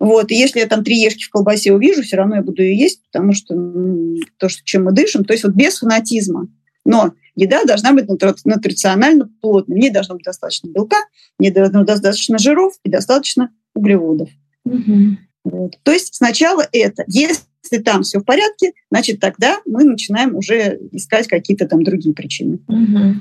[0.06, 2.78] Вот, и если я там три ешки в колбасе увижу, все равно я буду ее
[2.78, 6.48] есть, потому что ну, то, что, чем мы дышим, то есть вот без фанатизма.
[6.86, 9.78] Но еда должна быть нутриционально плотной.
[9.78, 10.98] Мне должно быть достаточно белка,
[11.40, 14.30] мне должно быть достаточно жиров и достаточно углеводов.
[14.66, 15.18] Угу.
[15.46, 15.80] Вот.
[15.82, 17.04] То есть сначала это.
[17.08, 22.60] Если там все в порядке, значит тогда мы начинаем уже искать какие-то там другие причины.
[22.68, 23.16] Угу.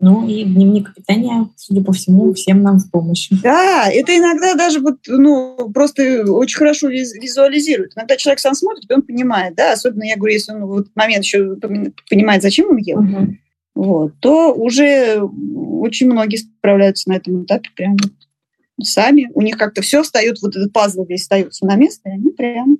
[0.00, 3.30] Ну и дневник питания, судя по всему, всем нам в помощь.
[3.42, 7.92] Да, это иногда даже вот, ну, просто очень хорошо визуализирует.
[7.96, 10.96] Иногда человек сам смотрит, и он понимает, да, особенно, я говорю, если он в этот
[10.96, 11.56] момент еще
[12.10, 13.36] понимает, зачем он ел, угу.
[13.74, 18.12] вот, то уже очень многие справляются на этом этапе прям вот
[18.82, 19.30] сами.
[19.34, 22.78] У них как-то все встает, вот этот пазл весь остается на место, и они прям...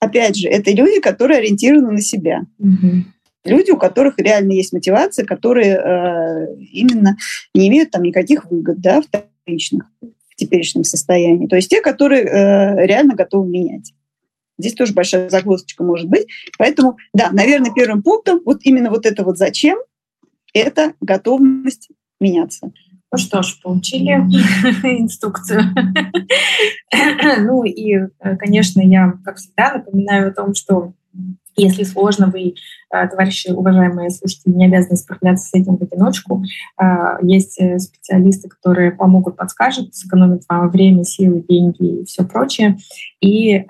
[0.00, 2.42] Опять же, это люди, которые ориентированы на себя.
[2.58, 3.04] Угу.
[3.44, 7.16] Люди, у которых реально есть мотивация, которые э, именно
[7.54, 11.48] не имеют там никаких выгод, да, вторичных в теперешнем состоянии.
[11.48, 13.92] То есть те, которые э, реально готовы менять.
[14.58, 16.26] Здесь тоже большая загвоздочка может быть.
[16.56, 19.78] Поэтому, да, наверное, первым пунктом вот именно вот это вот зачем,
[20.54, 21.88] это готовность
[22.20, 22.70] меняться.
[23.10, 24.08] Ну что ж, получили
[25.00, 25.62] инструкцию.
[27.40, 30.94] ну и, э, конечно, я, как всегда, напоминаю о том, что
[31.56, 32.54] если сложно, вы,
[32.90, 36.42] э, товарищи, уважаемые слушатели, не обязаны справляться с этим в одиночку.
[36.80, 42.76] Э, есть специалисты, которые помогут, подскажут, сэкономят вам время, силы, деньги и все прочее.
[43.20, 43.64] И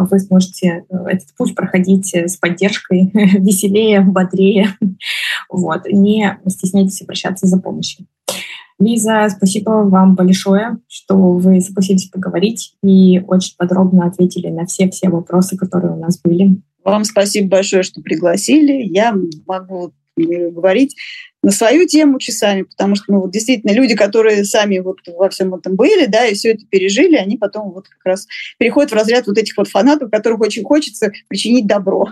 [0.00, 4.68] вы сможете этот путь проходить с поддержкой, веселее, бодрее.
[5.48, 5.86] Вот.
[5.90, 8.06] Не стесняйтесь обращаться за помощью.
[8.80, 15.58] Лиза, спасибо вам большое, что вы согласились поговорить и очень подробно ответили на все-все вопросы,
[15.58, 16.62] которые у нас были.
[16.84, 18.82] Вам спасибо большое, что пригласили.
[18.82, 19.14] Я
[19.46, 20.96] могу говорить
[21.42, 25.54] на свою тему часами, потому что ну, вот действительно люди, которые сами вот во всем
[25.54, 28.26] этом были, да, и все это пережили, они потом вот как раз
[28.58, 32.08] переходят в разряд вот этих вот фанатов, которых очень хочется причинить добро.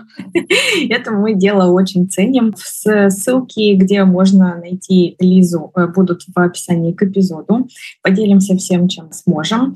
[0.89, 2.55] Это мы дело очень ценим.
[2.57, 7.67] Ссылки, где можно найти Лизу, э, будут в описании к эпизоду.
[8.01, 9.75] Поделимся всем, чем сможем.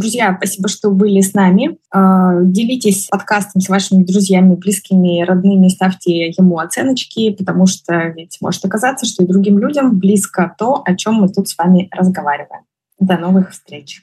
[0.00, 1.76] Друзья, спасибо, что были с нами.
[1.90, 8.64] А, делитесь подкастом с вашими друзьями, близкими, родными, ставьте ему оценочки, потому что ведь может
[8.64, 12.62] оказаться, что и другим людям близко то, о чем мы тут с вами разговариваем.
[12.98, 14.02] До новых встреч!